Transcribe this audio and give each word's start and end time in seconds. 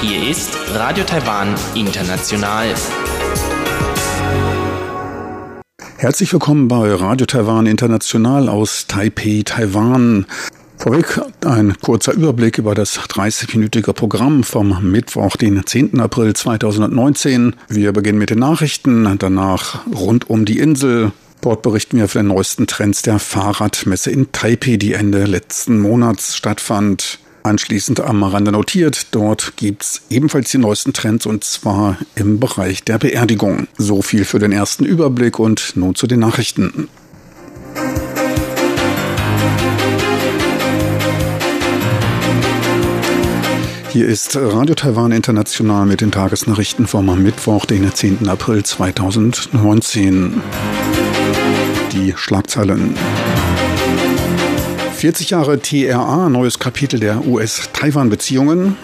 Hier 0.00 0.30
ist 0.30 0.56
Radio 0.72 1.04
Taiwan 1.04 1.54
International. 1.74 2.68
Herzlich 5.98 6.32
willkommen 6.32 6.68
bei 6.68 6.94
Radio 6.94 7.26
Taiwan 7.26 7.66
International 7.66 8.48
aus 8.48 8.86
Taipei, 8.86 9.42
Taiwan. 9.44 10.24
Vorweg 10.78 11.20
ein 11.44 11.76
kurzer 11.82 12.14
Überblick 12.14 12.56
über 12.56 12.74
das 12.74 12.98
30-minütige 12.98 13.92
Programm 13.92 14.44
vom 14.44 14.90
Mittwoch, 14.90 15.36
den 15.36 15.66
10. 15.66 16.00
April 16.00 16.32
2019. 16.32 17.54
Wir 17.68 17.92
beginnen 17.92 18.18
mit 18.18 18.30
den 18.30 18.38
Nachrichten, 18.38 19.18
danach 19.18 19.86
rund 19.94 20.30
um 20.30 20.46
die 20.46 20.58
Insel. 20.58 21.12
Dort 21.42 21.62
berichten 21.62 21.96
wir 21.96 22.06
von 22.06 22.20
den 22.20 22.28
neuesten 22.28 22.68
Trends 22.68 23.02
der 23.02 23.18
Fahrradmesse 23.18 24.12
in 24.12 24.30
Taipei, 24.30 24.76
die 24.76 24.92
Ende 24.92 25.24
letzten 25.24 25.80
Monats 25.80 26.36
stattfand. 26.36 27.18
Anschließend 27.42 27.98
am 27.98 28.22
Rande 28.22 28.52
notiert, 28.52 29.08
dort 29.10 29.56
gibt's 29.56 30.02
ebenfalls 30.08 30.52
die 30.52 30.58
neuesten 30.58 30.92
Trends 30.92 31.26
und 31.26 31.42
zwar 31.42 31.98
im 32.14 32.38
Bereich 32.38 32.84
der 32.84 32.98
Beerdigung. 32.98 33.66
So 33.76 34.02
viel 34.02 34.24
für 34.24 34.38
den 34.38 34.52
ersten 34.52 34.84
Überblick 34.84 35.40
und 35.40 35.72
nun 35.74 35.96
zu 35.96 36.06
den 36.06 36.20
Nachrichten. 36.20 36.88
Hier 43.90 44.06
ist 44.06 44.36
Radio 44.36 44.76
Taiwan 44.76 45.10
International 45.10 45.86
mit 45.86 46.02
den 46.02 46.12
Tagesnachrichten 46.12 46.86
vom 46.86 47.20
Mittwoch, 47.20 47.66
den 47.66 47.92
10. 47.92 48.28
April 48.28 48.62
2019. 48.62 50.40
Die 51.92 52.14
Schlagzeilen. 52.16 52.96
40 54.94 55.30
Jahre 55.30 55.60
TRA, 55.60 56.30
neues 56.30 56.58
Kapitel 56.58 56.98
der 56.98 57.26
US-Taiwan-Beziehungen. 57.26 58.76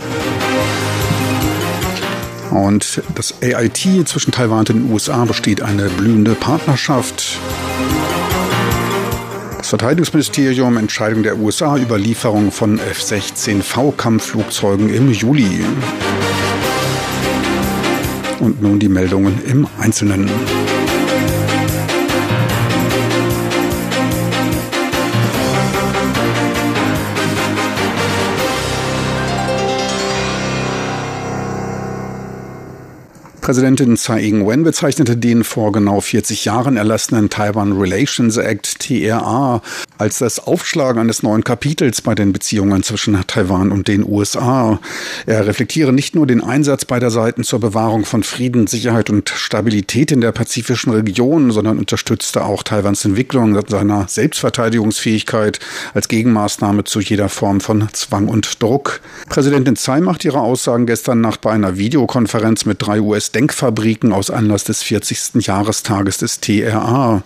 Und 2.51 3.03
das 3.15 3.33
AIT 3.41 4.07
zwischen 4.07 4.33
Taiwan 4.33 4.59
und 4.59 4.69
den 4.69 4.93
USA 4.93 5.25
besteht 5.25 5.63
eine 5.63 5.89
blühende 5.89 6.35
Partnerschaft. 6.35 7.39
Das 9.57 9.69
Verteidigungsministerium 9.69 10.77
Entscheidung 10.77 11.23
der 11.23 11.39
USA 11.39 11.79
über 11.79 11.97
Lieferung 11.99 12.53
von 12.53 12.79
F-16V-Kampfflugzeugen 12.79 14.93
im 14.93 15.11
Juli. 15.13 15.65
Und 18.41 18.61
nun 18.61 18.79
die 18.79 18.91
Meldungen 18.91 19.43
im 19.47 19.67
Einzelnen. 19.79 20.29
Präsidentin 33.49 33.97
Tsai 33.97 34.25
Ing-wen 34.25 34.63
bezeichnete 34.63 35.17
den 35.17 35.43
vor 35.43 35.73
genau 35.73 36.03
40 36.03 36.45
Jahren 36.45 36.77
erlassenen 36.77 37.31
Taiwan 37.31 37.73
Relations 37.73 38.37
Act 38.37 38.79
TRA 38.79 39.63
als 39.97 40.19
das 40.19 40.47
Aufschlagen 40.47 41.01
eines 41.01 41.23
neuen 41.23 41.45
Kapitels 41.45 42.03
bei 42.03 42.15
den 42.15 42.35
Beziehungen 42.35 42.83
zwischen 42.83 43.19
Taiwan 43.27 43.73
und 43.73 43.89
den 43.89 44.05
USA. 44.07 44.79
Er 45.25 45.47
reflektiere 45.47 45.95
nicht 45.95 46.15
nur 46.15 46.27
den 46.27 46.43
Einsatz 46.43 46.85
beider 46.85 47.11
Seiten 47.11 47.43
zur 47.43 47.59
Bewahrung 47.59 48.05
von 48.05 48.23
Frieden, 48.23 48.67
Sicherheit 48.67 49.09
und 49.09 49.31
Stabilität 49.31 50.13
in 50.13 50.21
der 50.21 50.33
pazifischen 50.33 50.93
Region, 50.93 51.51
sondern 51.51 51.79
unterstützte 51.79 52.45
auch 52.45 52.63
Taiwans 52.63 53.07
Entwicklung 53.07 53.59
seiner 53.67 54.09
Selbstverteidigungsfähigkeit 54.09 55.59
als 55.95 56.09
Gegenmaßnahme 56.09 56.85
zu 56.85 57.01
jeder 57.01 57.31
Form 57.31 57.63
von 57.63 57.89
Zwang 57.95 58.29
und 58.29 58.63
Druck. 58.63 59.01
Präsidentin 59.31 59.77
Tsai 59.77 60.01
macht 60.03 60.27
ihre 60.27 60.41
Aussagen 60.41 60.85
gestern 60.85 61.23
Nacht 61.23 61.41
bei 61.41 61.53
einer 61.53 61.79
Videokonferenz 61.79 62.67
mit 62.67 62.83
drei 62.83 63.01
US-Denkfabriken 63.39 64.13
aus 64.13 64.31
Anlass 64.31 64.65
des 64.65 64.83
40. 64.83 65.47
Jahrestages 65.47 66.19
des 66.19 66.41
TRA. 66.41 67.23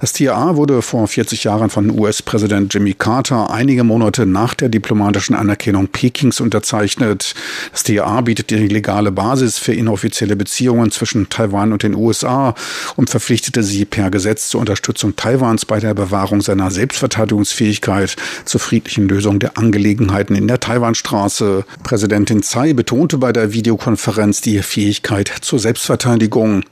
Das 0.00 0.12
TRA 0.12 0.56
wurde 0.56 0.82
vor 0.82 1.08
40 1.08 1.44
Jahren 1.44 1.70
von 1.70 1.90
US 1.90 2.06
US-Präsident 2.06 2.72
Jimmy 2.72 2.94
Carter 2.94 3.50
einige 3.50 3.82
Monate 3.82 4.26
nach 4.26 4.54
der 4.54 4.68
diplomatischen 4.68 5.34
Anerkennung 5.34 5.88
Pekings 5.88 6.40
unterzeichnet. 6.40 7.34
Das 7.72 7.82
DA 7.82 8.20
bietet 8.20 8.50
die 8.50 8.68
legale 8.68 9.10
Basis 9.10 9.58
für 9.58 9.72
inoffizielle 9.72 10.36
Beziehungen 10.36 10.90
zwischen 10.90 11.28
Taiwan 11.28 11.72
und 11.72 11.82
den 11.82 11.94
USA 11.94 12.54
und 12.94 13.10
verpflichtete 13.10 13.62
sie 13.62 13.84
per 13.84 14.10
Gesetz 14.10 14.50
zur 14.50 14.60
Unterstützung 14.60 15.16
Taiwans 15.16 15.64
bei 15.64 15.80
der 15.80 15.94
Bewahrung 15.94 16.42
seiner 16.42 16.70
Selbstverteidigungsfähigkeit 16.70 18.14
zur 18.44 18.60
friedlichen 18.60 19.08
Lösung 19.08 19.40
der 19.40 19.58
Angelegenheiten 19.58 20.36
in 20.36 20.46
der 20.46 20.60
Taiwanstraße. 20.60 21.64
Präsidentin 21.82 22.42
Tsai 22.42 22.72
betonte 22.72 23.18
bei 23.18 23.32
der 23.32 23.52
Videokonferenz 23.52 24.40
die 24.42 24.62
Fähigkeit 24.62 25.28
zur 25.46 25.58
Selbstverteidigung. 25.58 26.64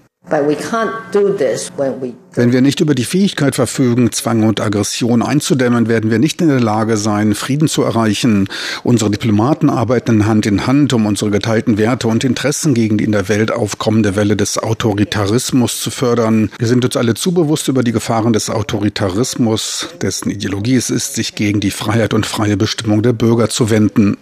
Wenn 2.37 2.53
wir 2.53 2.63
nicht 2.63 2.81
über 2.81 2.97
die 2.97 3.05
Fähigkeit 3.05 3.55
verfügen, 3.55 4.11
Zwang 4.11 4.43
und 4.43 4.61
Aggression 4.61 5.23
einzudämmen, 5.23 5.87
werden 5.87 6.11
wir 6.11 6.19
nicht 6.19 6.41
in 6.41 6.49
der 6.49 6.59
Lage 6.59 6.97
sein, 6.97 7.35
Frieden 7.35 7.69
zu 7.69 7.85
erreichen. 7.85 8.49
Unsere 8.83 9.11
Diplomaten 9.11 9.71
arbeiten 9.71 10.27
Hand 10.27 10.45
in 10.47 10.67
Hand, 10.67 10.93
um 10.93 11.07
unsere 11.07 11.31
geteilten 11.31 11.79
Werte 11.79 12.09
und 12.09 12.25
Interessen 12.25 12.75
gegen 12.75 12.99
die 12.99 13.05
in 13.05 13.13
der 13.13 13.29
Welt 13.29 13.53
aufkommende 13.53 14.17
Welle 14.17 14.37
des 14.37 14.59
Autoritarismus 14.59 15.81
zu 15.81 15.93
fördern. 15.93 16.51
Wir 16.59 16.67
sind 16.67 16.85
uns 16.85 16.97
alle 16.97 17.15
zu 17.15 17.31
bewusst 17.31 17.69
über 17.69 17.85
die 17.85 17.93
Gefahren 17.93 18.33
des 18.33 18.51
Autoritarismus, 18.51 19.91
dessen 20.03 20.31
Ideologie 20.31 20.75
es 20.75 20.91
ist, 20.91 21.15
sich 21.15 21.37
gegen 21.37 21.61
die 21.61 21.71
Freiheit 21.71 22.15
und 22.15 22.27
freie 22.27 22.57
Bestimmung 22.57 23.03
der 23.03 23.13
Bürger 23.13 23.49
zu 23.49 23.71
wenden. 23.71 24.17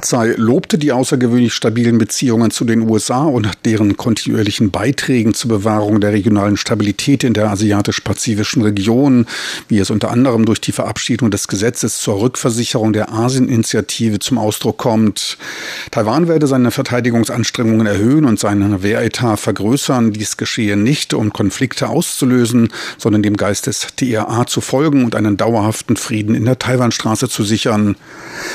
Tsai 0.00 0.34
lobte 0.36 0.78
die 0.78 0.90
außergewöhnlich 0.90 1.54
stabilen 1.54 1.98
Beziehungen 1.98 2.50
zu 2.50 2.64
den 2.64 2.90
USA 2.90 3.22
und 3.22 3.48
deren 3.64 3.96
kontinuierlichen 3.96 4.72
Beiträgen 4.72 5.32
zur 5.32 5.50
Bewahrung 5.50 6.00
der 6.00 6.12
regionalen 6.12 6.56
Stabilität 6.56 7.22
in 7.22 7.34
der 7.34 7.50
asiatisch-pazifischen 7.50 8.62
Region, 8.62 9.26
wie 9.68 9.78
es 9.78 9.90
unter 9.90 10.10
anderem 10.10 10.44
durch 10.44 10.60
die 10.60 10.72
Verabschiedung 10.72 11.30
des 11.30 11.46
Gesetzes 11.46 12.00
zur 12.00 12.20
Rückversicherung 12.20 12.92
der 12.94 13.12
Asien-Initiative 13.12 14.18
zum 14.18 14.38
Ausdruck 14.38 14.76
kommt. 14.76 15.38
Taiwan 15.92 16.26
werde 16.26 16.48
seine 16.48 16.72
Verteidigungsanstrengungen 16.72 17.86
erhöhen 17.86 18.24
und 18.24 18.40
seinen 18.40 18.82
Wehretat 18.82 19.38
vergrößern. 19.38 20.12
Dies 20.12 20.36
geschehe 20.36 20.76
nicht, 20.76 21.14
um 21.14 21.32
Konflikte 21.32 21.90
auszulösen, 21.90 22.70
sondern 22.98 23.22
dem 23.22 23.36
Geist 23.36 23.68
des 23.68 23.86
TRA 23.94 24.48
zu 24.48 24.60
folgen 24.60 25.04
und 25.04 25.14
einen 25.14 25.36
dauerhaften 25.36 25.96
Frieden 25.96 26.34
in 26.34 26.44
der 26.44 26.58
Taiwanstraße 26.58 27.28
zu 27.28 27.44
sichern. 27.44 27.94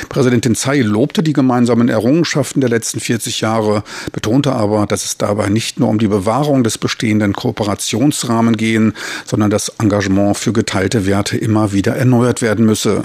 Präsidentin 0.10 0.56
Tsai 0.56 0.82
lobte 0.82 1.21
lobte 1.22 1.24
die 1.24 1.34
gemeinsamen 1.34 1.90
Errungenschaften 1.90 2.62
der 2.62 2.70
letzten 2.70 3.00
40 3.00 3.42
Jahre, 3.42 3.84
betonte 4.12 4.54
aber, 4.54 4.86
dass 4.88 5.06
es 5.06 5.18
dabei 5.18 5.50
nicht 5.50 5.80
nur 5.80 5.90
um 5.90 6.00
die 6.00 6.08
Bewahrung 6.08 6.64
des 6.64 6.78
bestehenden 6.78 7.34
Kooperationsrahmen 7.34 8.58
gehen, 8.58 8.94
sondern 9.26 9.50
das 9.50 9.70
Engagement 9.80 10.38
für 10.38 10.52
geteilte 10.52 11.06
Werte 11.06 11.38
immer 11.38 11.72
wieder 11.72 11.96
erneuert 11.96 12.42
werden 12.42 12.66
müsse. 12.66 13.04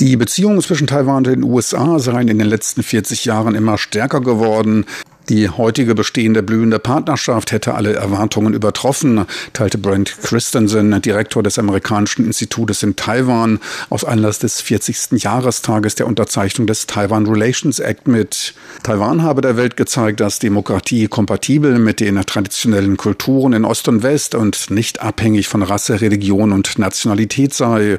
Die 0.00 0.16
Beziehungen 0.16 0.60
zwischen 0.60 0.86
Taiwan 0.86 1.18
und 1.18 1.26
den 1.26 1.44
USA 1.44 1.98
seien 1.98 2.28
in 2.28 2.38
den 2.38 2.48
letzten 2.48 2.82
40 2.82 3.24
Jahren 3.24 3.54
immer 3.54 3.78
stärker 3.78 4.20
geworden. 4.20 4.84
Die 5.30 5.48
heutige 5.48 5.94
bestehende 5.94 6.42
blühende 6.42 6.78
Partnerschaft 6.78 7.50
hätte 7.50 7.74
alle 7.74 7.94
Erwartungen 7.94 8.52
übertroffen, 8.52 9.24
teilte 9.54 9.78
Brent 9.78 10.14
Christensen, 10.22 11.00
Direktor 11.00 11.42
des 11.42 11.58
amerikanischen 11.58 12.26
Institutes 12.26 12.82
in 12.82 12.94
Taiwan, 12.94 13.58
aus 13.88 14.04
Anlass 14.04 14.38
des 14.38 14.60
40. 14.60 15.22
Jahrestages 15.22 15.94
der 15.94 16.06
Unterzeichnung 16.06 16.66
des 16.66 16.86
Taiwan 16.86 17.26
Relations 17.26 17.78
Act 17.78 18.06
mit. 18.06 18.52
Taiwan 18.82 19.22
habe 19.22 19.40
der 19.40 19.56
Welt 19.56 19.78
gezeigt, 19.78 20.20
dass 20.20 20.40
Demokratie 20.40 21.08
kompatibel 21.08 21.78
mit 21.78 22.00
den 22.00 22.20
traditionellen 22.26 22.98
Kulturen 22.98 23.54
in 23.54 23.64
Ost 23.64 23.88
und 23.88 24.02
West 24.02 24.34
und 24.34 24.70
nicht 24.70 25.00
abhängig 25.00 25.48
von 25.48 25.62
Rasse, 25.62 26.02
Religion 26.02 26.52
und 26.52 26.78
Nationalität 26.78 27.54
sei. 27.54 27.98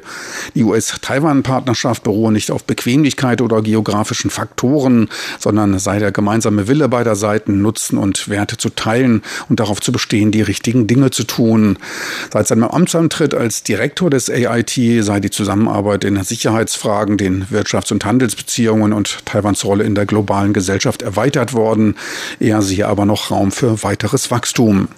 Die 0.54 0.62
US-Taiwan-Partnerschaft 0.62 2.04
beruhe 2.04 2.30
nicht 2.30 2.52
auf 2.52 2.62
Bequemlichkeit 2.62 3.40
oder 3.40 3.62
geografischen 3.62 4.30
Faktoren, 4.30 5.08
sondern 5.40 5.80
sei 5.80 5.98
der 5.98 6.12
gemeinsame 6.12 6.68
Wille 6.68 6.88
beider 6.88 7.15
Seiten 7.16 7.62
Nutzen 7.62 7.98
und 7.98 8.28
Werte 8.28 8.56
zu 8.56 8.70
teilen 8.70 9.22
und 9.48 9.60
darauf 9.60 9.80
zu 9.80 9.92
bestehen, 9.92 10.30
die 10.30 10.42
richtigen 10.42 10.86
Dinge 10.86 11.10
zu 11.10 11.24
tun. 11.24 11.78
Seit 12.32 12.46
seinem 12.46 12.64
Amtsantritt 12.64 13.34
als 13.34 13.62
Direktor 13.62 14.10
des 14.10 14.30
AIT 14.30 14.78
sei 15.00 15.20
die 15.20 15.30
Zusammenarbeit 15.30 16.04
in 16.04 16.22
Sicherheitsfragen, 16.22 17.16
den 17.16 17.46
Wirtschafts- 17.46 17.92
und 17.92 18.04
Handelsbeziehungen 18.04 18.92
und 18.92 19.24
Taiwans 19.24 19.64
Rolle 19.64 19.84
in 19.84 19.94
der 19.94 20.06
globalen 20.06 20.52
Gesellschaft 20.52 21.02
erweitert 21.02 21.52
worden. 21.52 21.96
Er 22.38 22.62
sehe 22.62 22.86
aber 22.86 23.06
noch 23.06 23.30
Raum 23.30 23.52
für 23.52 23.82
weiteres 23.82 24.30
Wachstum. 24.30 24.88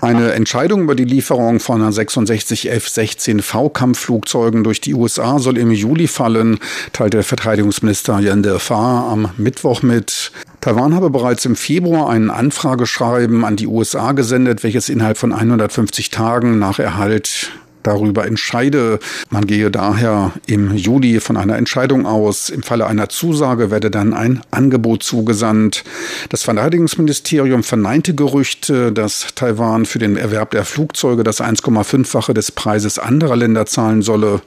Eine 0.00 0.32
Entscheidung 0.32 0.82
über 0.82 0.94
die 0.94 1.04
Lieferung 1.04 1.60
von 1.60 1.92
66 1.92 2.70
F-16V-Kampfflugzeugen 2.70 4.64
durch 4.64 4.80
die 4.80 4.94
USA 4.94 5.38
soll 5.38 5.58
im 5.58 5.70
Juli 5.70 6.06
fallen, 6.06 6.58
teilte 6.94 7.22
Verteidigungsminister 7.22 8.18
Jan 8.20 8.42
Fa 8.58 9.12
am 9.12 9.28
Mittwoch 9.36 9.82
mit. 9.82 10.32
Taiwan 10.62 10.94
habe 10.94 11.10
bereits 11.10 11.44
im 11.44 11.54
Februar 11.54 12.08
ein 12.08 12.30
Anfrageschreiben 12.30 13.44
an 13.44 13.56
die 13.56 13.66
USA 13.66 14.12
gesendet, 14.12 14.62
welches 14.62 14.88
innerhalb 14.88 15.18
von 15.18 15.34
150 15.34 16.08
Tagen 16.08 16.58
nach 16.58 16.78
Erhalt 16.78 17.52
darüber 17.82 18.26
entscheide. 18.26 18.98
Man 19.30 19.46
gehe 19.46 19.70
daher 19.70 20.32
im 20.46 20.74
Juli 20.76 21.20
von 21.20 21.36
einer 21.36 21.56
Entscheidung 21.56 22.06
aus. 22.06 22.50
Im 22.50 22.62
Falle 22.62 22.86
einer 22.86 23.08
Zusage 23.08 23.70
werde 23.70 23.90
dann 23.90 24.14
ein 24.14 24.42
Angebot 24.50 25.02
zugesandt. 25.02 25.84
Das 26.28 26.42
Verteidigungsministerium 26.42 27.62
verneinte 27.62 28.14
Gerüchte, 28.14 28.92
dass 28.92 29.28
Taiwan 29.34 29.86
für 29.86 29.98
den 29.98 30.16
Erwerb 30.16 30.50
der 30.50 30.64
Flugzeuge 30.64 31.24
das 31.24 31.40
1,5-fache 31.40 32.34
des 32.34 32.52
Preises 32.52 32.98
anderer 32.98 33.36
Länder 33.36 33.66
zahlen 33.66 34.02
solle. 34.02 34.42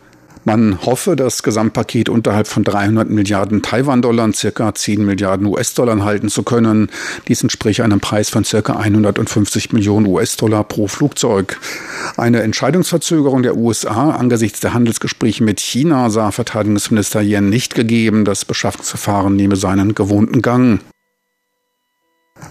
Man 0.45 0.85
hoffe, 0.85 1.15
das 1.15 1.41
Gesamtpaket 1.43 2.09
unterhalb 2.09 2.47
von 2.47 2.63
300 2.63 3.09
Milliarden 3.09 3.61
Taiwan-Dollar, 3.61 4.33
circa 4.33 4.75
10 4.75 5.05
Milliarden 5.05 5.47
US-Dollar 5.47 6.03
halten 6.03 6.29
zu 6.29 6.43
können. 6.43 6.89
Dies 7.27 7.41
entspricht 7.43 7.81
einem 7.81 7.99
Preis 7.99 8.29
von 8.29 8.43
circa 8.43 8.73
150 8.73 9.71
Millionen 9.71 10.05
US-Dollar 10.07 10.63
pro 10.63 10.87
Flugzeug. 10.87 11.59
Eine 12.17 12.41
Entscheidungsverzögerung 12.41 13.43
der 13.43 13.55
USA 13.55 14.11
angesichts 14.11 14.59
der 14.59 14.73
Handelsgespräche 14.73 15.43
mit 15.43 15.59
China 15.59 16.09
sah 16.09 16.31
Verteidigungsminister 16.31 17.21
Yen 17.21 17.49
nicht 17.49 17.75
gegeben. 17.75 18.25
Das 18.25 18.45
Beschaffungsverfahren 18.45 19.35
nehme 19.35 19.55
seinen 19.55 19.95
gewohnten 19.95 20.41
Gang. 20.41 20.81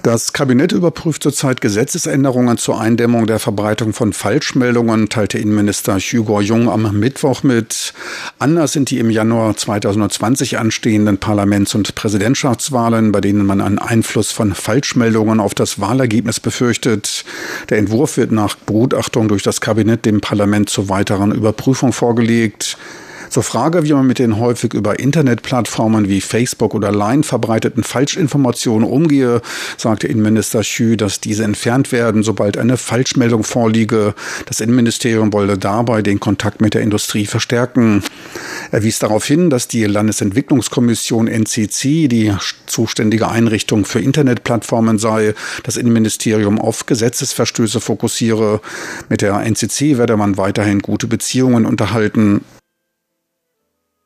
Das 0.02 0.32
Kabinett 0.32 0.72
überprüft 0.72 1.22
zurzeit 1.22 1.60
Gesetzesänderungen 1.60 2.58
zur 2.58 2.80
Eindämmung 2.80 3.26
der 3.26 3.38
Verbreitung 3.38 3.92
von 3.92 4.12
Falschmeldungen, 4.12 5.08
teilte 5.08 5.38
Innenminister 5.38 5.98
Hugo 5.98 6.40
Jung 6.40 6.68
am 6.68 6.98
Mittwoch 6.98 7.42
mit. 7.42 7.94
Anders 8.38 8.72
sind 8.72 8.90
die 8.90 8.98
im 8.98 9.10
Januar 9.10 9.56
2020 9.56 10.58
anstehenden 10.58 11.18
Parlaments- 11.18 11.74
und 11.74 11.94
Präsidentschaftswahlen, 11.94 13.12
bei 13.12 13.20
denen 13.20 13.46
man 13.46 13.60
einen 13.60 13.78
Einfluss 13.78 14.32
von 14.32 14.54
Falschmeldungen 14.54 15.38
auf 15.38 15.54
das 15.54 15.80
Wahlergebnis 15.80 16.40
befürchtet. 16.40 17.24
Der 17.70 17.78
Entwurf 17.78 18.16
wird 18.16 18.32
nach 18.32 18.56
Begutachtung 18.56 19.28
durch 19.28 19.42
das 19.42 19.60
Kabinett 19.60 20.04
dem 20.04 20.20
Parlament 20.20 20.68
zur 20.68 20.88
weiteren 20.88 21.32
Überprüfung 21.32 21.92
vorgelegt. 21.92 22.76
Zur 23.32 23.42
Frage, 23.42 23.82
wie 23.84 23.94
man 23.94 24.06
mit 24.06 24.18
den 24.18 24.38
häufig 24.38 24.74
über 24.74 24.98
Internetplattformen 24.98 26.06
wie 26.06 26.20
Facebook 26.20 26.74
oder 26.74 26.92
Line 26.92 27.22
verbreiteten 27.22 27.82
Falschinformationen 27.82 28.86
umgehe, 28.86 29.40
sagte 29.78 30.06
Innenminister 30.06 30.60
Xu, 30.60 30.96
dass 30.96 31.18
diese 31.18 31.42
entfernt 31.42 31.92
werden, 31.92 32.24
sobald 32.24 32.58
eine 32.58 32.76
Falschmeldung 32.76 33.42
vorliege. 33.42 34.14
Das 34.44 34.60
Innenministerium 34.60 35.32
wolle 35.32 35.56
dabei 35.56 36.02
den 36.02 36.20
Kontakt 36.20 36.60
mit 36.60 36.74
der 36.74 36.82
Industrie 36.82 37.24
verstärken. 37.24 38.04
Er 38.70 38.82
wies 38.82 38.98
darauf 38.98 39.24
hin, 39.24 39.48
dass 39.48 39.66
die 39.66 39.86
Landesentwicklungskommission 39.86 41.26
NCC 41.26 42.08
die 42.08 42.34
zuständige 42.66 43.28
Einrichtung 43.28 43.86
für 43.86 44.00
Internetplattformen 44.00 44.98
sei, 44.98 45.34
das 45.62 45.78
Innenministerium 45.78 46.58
auf 46.58 46.84
Gesetzesverstöße 46.84 47.80
fokussiere. 47.80 48.60
Mit 49.08 49.22
der 49.22 49.40
NCC 49.40 49.96
werde 49.96 50.18
man 50.18 50.36
weiterhin 50.36 50.80
gute 50.80 51.06
Beziehungen 51.06 51.64
unterhalten. 51.64 52.42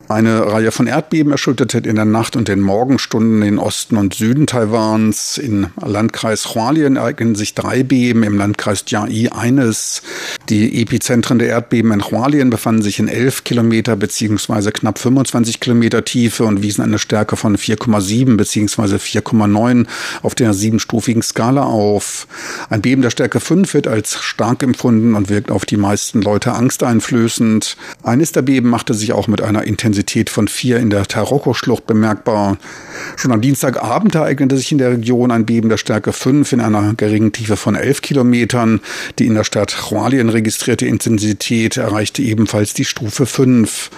Eine 0.09 0.53
Reihe 0.53 0.71
von 0.71 0.87
Erdbeben 0.87 1.33
erschütterte 1.33 1.79
in 1.79 1.97
der 1.97 2.05
Nacht 2.05 2.37
und 2.37 2.47
den 2.47 2.61
Morgenstunden 2.61 3.41
den 3.41 3.59
Osten 3.59 3.97
und 3.97 4.15
Süden 4.15 4.47
Taiwans. 4.47 5.37
Im 5.37 5.67
Landkreis 5.85 6.55
Hualien 6.55 6.95
ereignen 6.95 7.35
sich 7.35 7.55
drei 7.55 7.83
Beben, 7.83 8.23
im 8.23 8.39
Landkreis 8.39 8.85
Jiai 8.87 9.33
eines. 9.33 10.03
Die 10.49 10.81
Epizentren 10.81 11.41
der 11.41 11.49
Erdbeben 11.49 11.91
in 11.91 12.05
Hualien 12.05 12.51
befanden 12.51 12.83
sich 12.83 13.01
in 13.01 13.09
11 13.09 13.43
Kilometer 13.43 13.97
beziehungsweise 13.97 14.71
knapp 14.71 15.01
25 15.01 15.59
Kilometer 15.59 16.05
Tiefe 16.05 16.45
und 16.45 16.63
wiesen 16.63 16.85
eine 16.85 17.01
Stärke 17.01 17.35
von 17.35 17.57
4,7 17.57 18.37
beziehungsweise 18.37 18.99
4,9 18.99 19.87
auf 20.23 20.37
der 20.37 20.55
siebenstufigen 20.55 21.23
Skala 21.23 21.65
auf. 21.65 22.29
Ein 22.71 22.81
Beben 22.81 23.03
der 23.03 23.11
Stärke 23.11 23.41
5 23.41 23.75
wird 23.75 23.89
als 23.89 24.21
stark 24.21 24.63
empfunden 24.63 25.17
und 25.17 25.31
wirkt 25.31 25.51
auf 25.51 25.65
die 25.67 25.77
meisten 25.77 26.23
Leute 26.23 26.53
angsteinflößend. 26.53 27.77
Eines 28.05 28.31
der 28.31 28.43
Beben 28.43 28.71
machte 28.71 28.95
sich 28.95 29.13
auch 29.13 29.27
mit 29.27 29.43
einer 29.43 29.65
Intensität 29.65 29.96
Intensität 29.97 30.29
von 30.29 30.47
vier 30.47 30.79
in 30.79 30.91
der 30.91 31.07
Taroko-Schlucht 31.07 31.87
bemerkbar. 31.87 32.59
Schon 33.17 33.33
am 33.33 33.41
Dienstagabend 33.41 34.15
ereignete 34.15 34.59
sich 34.59 34.71
in 34.71 34.77
der 34.77 34.91
Region 34.91 35.31
ein 35.31 35.47
Beben 35.47 35.71
der 35.71 35.79
Stärke 35.79 36.13
5 36.13 36.53
in 36.53 36.61
einer 36.61 36.93
geringen 36.95 37.33
Tiefe 37.33 37.57
von 37.57 37.75
11 37.75 38.03
Kilometern. 38.03 38.81
Die 39.19 39.27
in 39.27 39.35
der 39.35 39.45
Stadt 39.45 39.91
Hualien 39.91 40.29
registrierte 40.29 40.85
Intensität 40.85 41.79
erreichte 41.79 42.21
ebenfalls 42.21 42.75
die 42.75 42.85
Stufe 42.85 43.25
5. 43.25 43.91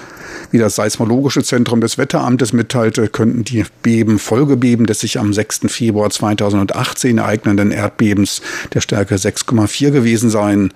Wie 0.50 0.59
das 0.59 0.77
Seismologische 0.77 1.43
Zentrum 1.43 1.81
des 1.81 1.99
Wetteramtes 1.99 2.53
mitteilte, 2.53 3.09
könnten 3.09 3.45
die 3.45 3.65
Beben 3.83 4.19
Folgebeben 4.19 4.87
des 4.87 5.00
sich 5.00 5.19
am 5.19 5.33
6. 5.33 5.62
Februar 5.67 6.11
2018 6.11 7.19
ereignenden 7.19 7.71
Erdbebens 7.71 8.41
der 8.73 8.81
Stärke 8.81 9.17
6,4 9.17 9.91
gewesen 9.91 10.31
sein. 10.31 10.73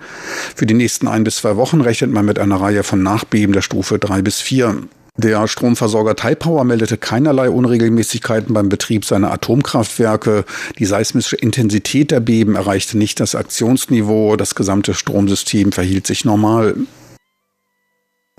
Für 0.55 0.65
die 0.65 0.73
nächsten 0.73 1.07
ein 1.07 1.23
bis 1.23 1.37
zwei 1.37 1.55
Wochen 1.55 1.81
rechnet 1.81 2.11
man 2.11 2.25
mit 2.25 2.39
einer 2.39 2.59
Reihe 2.59 2.83
von 2.83 3.01
Nachbeben 3.01 3.53
der 3.53 3.61
Stufe 3.61 3.99
3 3.99 4.21
bis 4.21 4.41
4. 4.41 4.83
Der 5.15 5.47
Stromversorger 5.47 6.15
Taipower 6.15 6.63
meldete 6.63 6.97
keinerlei 6.97 7.47
Unregelmäßigkeiten 7.47 8.51
beim 8.55 8.67
Betrieb 8.67 9.05
seiner 9.05 9.31
Atomkraftwerke. 9.31 10.43
Die 10.79 10.85
seismische 10.85 11.35
Intensität 11.35 12.09
der 12.09 12.19
Beben 12.19 12.55
erreichte 12.55 12.97
nicht 12.97 13.19
das 13.19 13.35
Aktionsniveau. 13.35 14.35
Das 14.37 14.55
gesamte 14.55 14.95
Stromsystem 14.95 15.71
verhielt 15.71 16.07
sich 16.07 16.25
normal. 16.25 16.75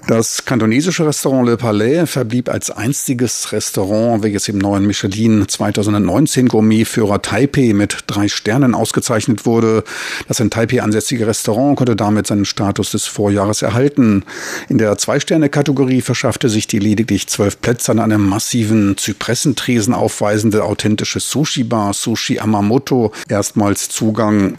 Das 0.07 0.45
kantonesische 0.45 1.07
Restaurant 1.07 1.49
Le 1.49 1.57
Palais 1.57 2.07
verblieb 2.07 2.51
als 2.51 2.71
einziges 2.71 3.53
Restaurant, 3.53 4.23
welches 4.23 4.49
im 4.49 4.59
neuen 4.59 4.87
Michelin 4.87 5.49
2019 5.49 6.49
Gourmetführer 6.49 7.23
Taipei 7.23 7.73
mit 7.73 8.05
drei 8.07 8.29
Sternen 8.29 8.75
ausgezeichnet 8.75 9.47
wurde. 9.47 9.83
Das 10.29 10.41
in 10.41 10.51
Taipei 10.51 10.83
ansässige 10.83 11.27
Restaurant 11.27 11.79
konnte 11.79 11.97
damit 11.97 12.27
seinen 12.27 12.45
Status 12.45 12.91
des 12.91 13.07
Vorjahres 13.07 13.63
erhalten. 13.63 14.25
In 14.69 14.77
der 14.77 14.99
Zwei-Sterne-Kategorie 14.99 16.03
verschaffte 16.03 16.51
sich 16.51 16.67
die 16.67 16.81
lediglich 16.81 17.27
zwölf 17.29 17.59
Plätze 17.63 17.93
an 17.93 17.99
einem 17.99 18.29
massiven 18.29 18.99
Zypressentresen 18.99 19.95
aufweisende 19.95 20.65
authentische 20.65 21.19
Sushi-Bar 21.19 21.95
Sushi 21.95 22.41
Amamoto 22.41 23.11
erstmals 23.31 23.89
Zugang. 23.89 24.59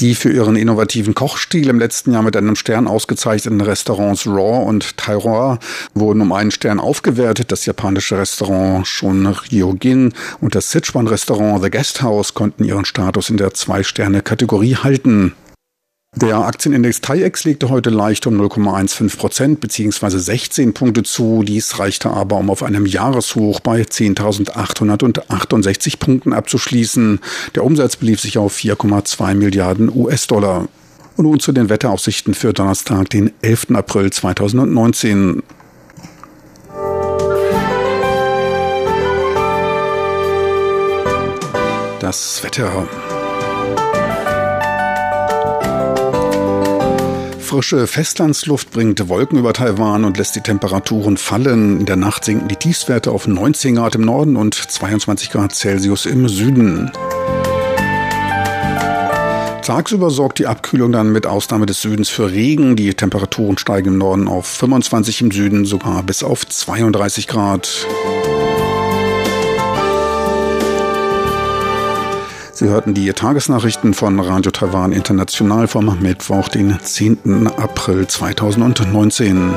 Die 0.00 0.14
für 0.14 0.30
ihren 0.30 0.56
innovativen 0.56 1.14
Kochstil 1.14 1.68
im 1.68 1.78
letzten 1.78 2.12
Jahr 2.12 2.22
mit 2.22 2.36
einem 2.36 2.56
Stern 2.56 2.86
ausgezeichneten 2.86 3.60
Restaurants 3.60 4.26
Raw 4.26 4.64
und 4.66 4.96
Tairoa 4.96 5.58
wurden 5.94 6.20
um 6.20 6.32
einen 6.32 6.50
Stern 6.50 6.80
aufgewertet. 6.80 7.50
Das 7.50 7.66
japanische 7.66 8.18
Restaurant 8.18 8.86
Shun 8.86 9.26
Ryogin 9.26 10.12
und 10.40 10.54
das 10.54 10.70
Sichuan-Restaurant 10.70 11.62
The 11.62 11.70
Guest 11.70 12.02
House 12.02 12.34
konnten 12.34 12.64
ihren 12.64 12.84
Status 12.84 13.30
in 13.30 13.36
der 13.36 13.54
Zwei-Sterne-Kategorie 13.54 14.76
halten. 14.76 15.34
Der 16.18 16.38
Aktienindex 16.38 17.02
TAIEX 17.02 17.44
legte 17.44 17.68
heute 17.68 17.90
leicht 17.90 18.26
um 18.26 18.40
0,15 18.40 19.18
Prozent 19.18 19.60
bzw. 19.60 20.16
16 20.16 20.72
Punkte 20.72 21.02
zu. 21.02 21.42
Dies 21.42 21.78
reichte 21.78 22.10
aber, 22.10 22.38
um 22.38 22.48
auf 22.48 22.62
einem 22.62 22.86
Jahreshoch 22.86 23.60
bei 23.60 23.82
10.868 23.82 25.98
Punkten 25.98 26.32
abzuschließen. 26.32 27.20
Der 27.54 27.64
Umsatz 27.64 27.96
belief 27.96 28.22
sich 28.22 28.38
auf 28.38 28.56
4,2 28.56 29.34
Milliarden 29.34 29.94
US-Dollar. 29.94 30.68
Und 31.18 31.26
nun 31.26 31.38
zu 31.38 31.52
den 31.52 31.68
Wetteraussichten 31.68 32.32
für 32.32 32.54
Donnerstag, 32.54 33.10
den 33.10 33.32
11. 33.42 33.72
April 33.74 34.10
2019. 34.10 35.42
Das 42.00 42.42
Wetter. 42.42 42.88
Frische 47.46 47.86
Festlandsluft 47.86 48.72
bringt 48.72 49.08
Wolken 49.08 49.38
über 49.38 49.52
Taiwan 49.52 50.04
und 50.04 50.18
lässt 50.18 50.34
die 50.34 50.40
Temperaturen 50.40 51.16
fallen. 51.16 51.78
In 51.78 51.86
der 51.86 51.94
Nacht 51.94 52.24
sinken 52.24 52.48
die 52.48 52.56
Tiefstwerte 52.56 53.12
auf 53.12 53.28
19 53.28 53.76
Grad 53.76 53.94
im 53.94 54.00
Norden 54.00 54.34
und 54.34 54.54
22 54.56 55.30
Grad 55.30 55.54
Celsius 55.54 56.06
im 56.06 56.28
Süden. 56.28 56.90
Tagsüber 59.62 60.10
sorgt 60.10 60.40
die 60.40 60.48
Abkühlung 60.48 60.90
dann 60.90 61.12
mit 61.12 61.24
Ausnahme 61.24 61.66
des 61.66 61.80
Südens 61.80 62.08
für 62.08 62.32
Regen. 62.32 62.74
Die 62.74 62.92
Temperaturen 62.94 63.58
steigen 63.58 63.90
im 63.90 63.98
Norden 63.98 64.26
auf 64.26 64.46
25, 64.46 65.20
im 65.20 65.30
Süden 65.30 65.66
sogar 65.66 66.02
bis 66.02 66.24
auf 66.24 66.48
32 66.48 67.28
Grad. 67.28 67.86
Sie 72.56 72.68
hörten 72.70 72.94
die 72.94 73.12
Tagesnachrichten 73.12 73.92
von 73.92 74.18
Radio 74.18 74.50
Taiwan 74.50 74.92
International 74.92 75.68
vom 75.68 76.00
Mittwoch, 76.00 76.48
den 76.48 76.74
10. 76.80 77.48
April 77.48 78.06
2019. 78.06 79.52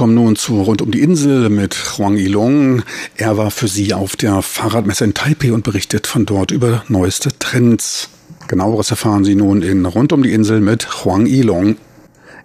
kommen 0.00 0.14
nun 0.14 0.34
zu 0.34 0.62
Rund 0.62 0.80
um 0.80 0.90
die 0.90 1.02
Insel 1.02 1.50
mit 1.50 1.98
Huang 1.98 2.16
Yilong. 2.16 2.84
Er 3.18 3.36
war 3.36 3.50
für 3.50 3.68
Sie 3.68 3.92
auf 3.92 4.16
der 4.16 4.40
Fahrradmesse 4.40 5.04
in 5.04 5.12
Taipei 5.12 5.52
und 5.52 5.62
berichtet 5.62 6.06
von 6.06 6.24
dort 6.24 6.52
über 6.52 6.84
neueste 6.88 7.38
Trends. 7.38 8.08
Genaueres 8.48 8.90
erfahren 8.90 9.24
Sie 9.24 9.34
nun 9.34 9.60
in 9.60 9.84
Rund 9.84 10.14
um 10.14 10.22
die 10.22 10.32
Insel 10.32 10.62
mit 10.62 11.04
Huang 11.04 11.26
Yilong. 11.26 11.76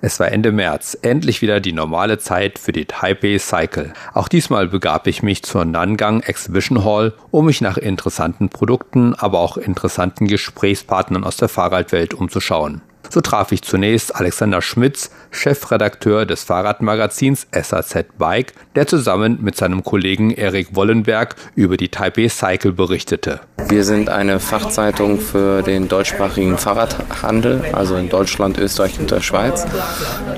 Es 0.02 0.20
war 0.20 0.34
Ende 0.34 0.52
März, 0.52 0.98
endlich 1.02 1.42
wieder 1.42 1.62
die 1.62 1.72
normale 1.72 2.18
Zeit 2.18 2.60
für 2.60 2.74
die 2.74 2.84
Taipei 2.84 3.40
Cycle. 3.40 3.94
Auch 4.14 4.28
diesmal 4.28 4.68
begab 4.68 5.08
ich 5.08 5.24
mich 5.24 5.42
zur 5.44 5.64
Nangang 5.64 6.20
Exhibition 6.24 6.84
Hall, 6.84 7.14
um 7.32 7.46
mich 7.46 7.62
nach 7.62 7.78
interessanten 7.78 8.50
Produkten, 8.50 9.16
aber 9.16 9.40
auch 9.40 9.56
interessanten 9.56 10.28
Gesprächspartnern 10.28 11.24
aus 11.24 11.38
der 11.38 11.48
Fahrradwelt 11.48 12.14
umzuschauen. 12.14 12.82
So 13.10 13.22
traf 13.22 13.52
ich 13.52 13.62
zunächst 13.62 14.16
Alexander 14.16 14.62
Schmitz, 14.62 15.12
Chefredakteur 15.32 16.26
des 16.26 16.44
Fahrradmagazins 16.44 17.48
SAZ 17.52 18.06
Bike, 18.18 18.54
der 18.76 18.88
zusammen 18.88 19.40
mit 19.42 19.56
seinem 19.56 19.84
Kollegen 19.84 20.32
Erik 20.32 20.76
Wollenberg 20.76 21.36
über 21.56 21.78
die 21.78 21.90
Taipei 21.90 22.30
Cycle 22.30 22.72
berichtete. 22.72 23.42
Wir 23.68 23.84
sind 23.84 24.10
eine 24.10 24.40
Fachzeitung 24.40 25.20
für 25.20 25.62
den 25.62 25.88
deutschsprachigen 25.88 26.58
Fahrradhandel, 26.58 27.64
also 27.74 27.96
in 27.96 28.10
Deutschland, 28.10 28.58
Österreich 28.58 29.00
und 29.00 29.12
der 29.12 29.22
Schweiz. 29.22 29.66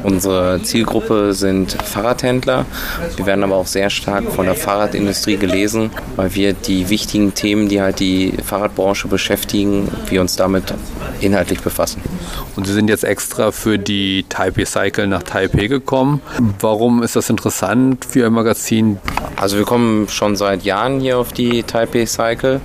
Unsere 0.03 0.61
Zielgruppe 0.63 1.33
sind 1.33 1.73
Fahrradhändler. 1.73 2.65
Wir 3.15 3.25
werden 3.25 3.43
aber 3.43 3.55
auch 3.55 3.67
sehr 3.67 3.89
stark 3.89 4.31
von 4.31 4.45
der 4.45 4.55
Fahrradindustrie 4.55 5.37
gelesen, 5.37 5.91
weil 6.15 6.33
wir 6.35 6.53
die 6.53 6.89
wichtigen 6.89 7.33
Themen, 7.33 7.67
die 7.67 7.81
halt 7.81 7.99
die 7.99 8.33
Fahrradbranche 8.43 9.07
beschäftigen, 9.07 9.89
wir 10.09 10.21
uns 10.21 10.35
damit 10.35 10.73
inhaltlich 11.19 11.61
befassen. 11.61 12.01
Und 12.57 12.65
Sie 12.65 12.73
sind 12.73 12.89
jetzt 12.89 13.03
extra 13.03 13.51
für 13.51 13.77
die 13.77 14.25
Taipei 14.27 14.65
Cycle 14.65 15.05
nach 15.05 15.21
Taipei 15.21 15.67
gekommen. 15.67 16.21
Warum 16.59 17.03
ist 17.03 17.15
das 17.15 17.29
interessant 17.29 18.03
für 18.03 18.21
Ihr 18.21 18.29
Magazin? 18.31 18.97
Also 19.35 19.57
wir 19.57 19.65
kommen 19.65 20.09
schon 20.09 20.35
seit 20.35 20.63
Jahren 20.63 20.99
hier 20.99 21.19
auf 21.19 21.31
die 21.31 21.61
Taipei 21.61 22.07
Cycle. 22.07 22.59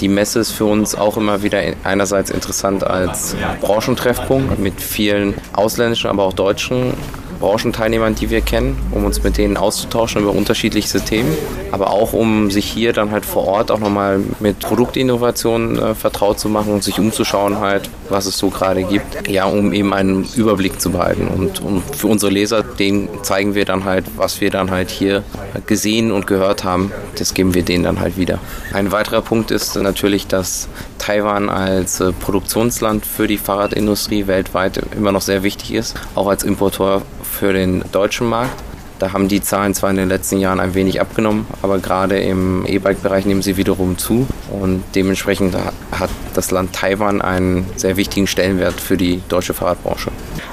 Die 0.00 0.08
Messe 0.08 0.40
ist 0.40 0.52
für 0.52 0.66
uns 0.66 0.94
auch 0.94 1.16
immer 1.16 1.42
wieder 1.42 1.62
einerseits 1.84 2.30
interessant 2.30 2.84
als 2.84 3.34
Branchentreffpunkt 3.62 4.58
mit 4.58 4.80
vielen 4.80 5.34
ausländischen, 5.54 6.10
aber 6.10 6.24
auch 6.24 6.34
deutschen 6.34 6.92
Branchenteilnehmern, 7.40 8.14
die 8.14 8.30
wir 8.30 8.42
kennen, 8.42 8.78
um 8.92 9.04
uns 9.04 9.22
mit 9.22 9.38
denen 9.38 9.56
auszutauschen 9.56 10.22
über 10.22 10.32
unterschiedlichste 10.32 11.00
Themen, 11.00 11.34
aber 11.72 11.90
auch 11.90 12.12
um 12.12 12.50
sich 12.50 12.66
hier 12.66 12.92
dann 12.92 13.10
halt 13.10 13.24
vor 13.24 13.46
Ort 13.46 13.70
auch 13.70 13.80
nochmal 13.80 14.20
mit 14.38 14.60
Produktinnovationen 14.60 15.78
äh, 15.78 15.94
vertraut 15.94 16.38
zu 16.38 16.48
machen 16.48 16.72
und 16.72 16.84
sich 16.84 16.98
umzuschauen 16.98 17.58
halt, 17.58 17.90
was 18.08 18.26
es 18.26 18.38
so 18.38 18.50
gerade 18.50 18.84
gibt, 18.84 19.28
ja, 19.28 19.46
um 19.46 19.72
eben 19.72 19.92
einen 19.92 20.28
Überblick 20.36 20.80
zu 20.80 20.90
behalten 20.90 21.28
und, 21.28 21.60
und 21.60 21.82
für 21.96 22.06
unsere 22.06 22.30
Leser, 22.30 22.62
denen 22.62 23.08
zeigen 23.22 23.54
wir 23.54 23.64
dann 23.64 23.84
halt, 23.84 24.04
was 24.16 24.40
wir 24.40 24.50
dann 24.50 24.70
halt 24.70 24.90
hier 24.90 25.24
gesehen 25.66 26.12
und 26.12 26.26
gehört 26.26 26.64
haben, 26.64 26.92
das 27.18 27.34
geben 27.34 27.54
wir 27.54 27.62
denen 27.62 27.84
dann 27.84 28.00
halt 28.00 28.16
wieder. 28.16 28.38
Ein 28.72 28.92
weiterer 28.92 29.22
Punkt 29.22 29.50
ist 29.50 29.76
natürlich, 29.76 30.26
dass 30.26 30.68
Taiwan 31.00 31.48
als 31.48 31.98
äh, 32.00 32.12
Produktionsland 32.12 33.04
für 33.06 33.26
die 33.26 33.38
Fahrradindustrie 33.38 34.26
weltweit 34.26 34.80
immer 34.94 35.12
noch 35.12 35.22
sehr 35.22 35.42
wichtig 35.42 35.72
ist, 35.74 35.96
auch 36.14 36.28
als 36.28 36.44
Importeur 36.44 37.02
für 37.22 37.52
den 37.52 37.82
deutschen 37.90 38.28
Markt. 38.28 38.62
Da 38.98 39.14
haben 39.14 39.28
die 39.28 39.40
Zahlen 39.40 39.72
zwar 39.72 39.88
in 39.88 39.96
den 39.96 40.10
letzten 40.10 40.38
Jahren 40.38 40.60
ein 40.60 40.74
wenig 40.74 41.00
abgenommen, 41.00 41.46
aber 41.62 41.78
gerade 41.78 42.20
im 42.20 42.66
E-Bike-Bereich 42.66 43.24
nehmen 43.24 43.40
sie 43.40 43.56
wiederum 43.56 43.96
zu. 43.96 44.26
Und 44.50 44.84
dementsprechend 44.94 45.56
hat 45.56 46.10
das 46.34 46.50
Land 46.50 46.74
Taiwan 46.74 47.22
einen 47.22 47.64
sehr 47.76 47.96
wichtigen 47.96 48.26
Stellenwert 48.26 48.78
für 48.78 48.98
die 48.98 49.22
deutsche 49.30 49.54
Fahrradbranche. 49.54 50.10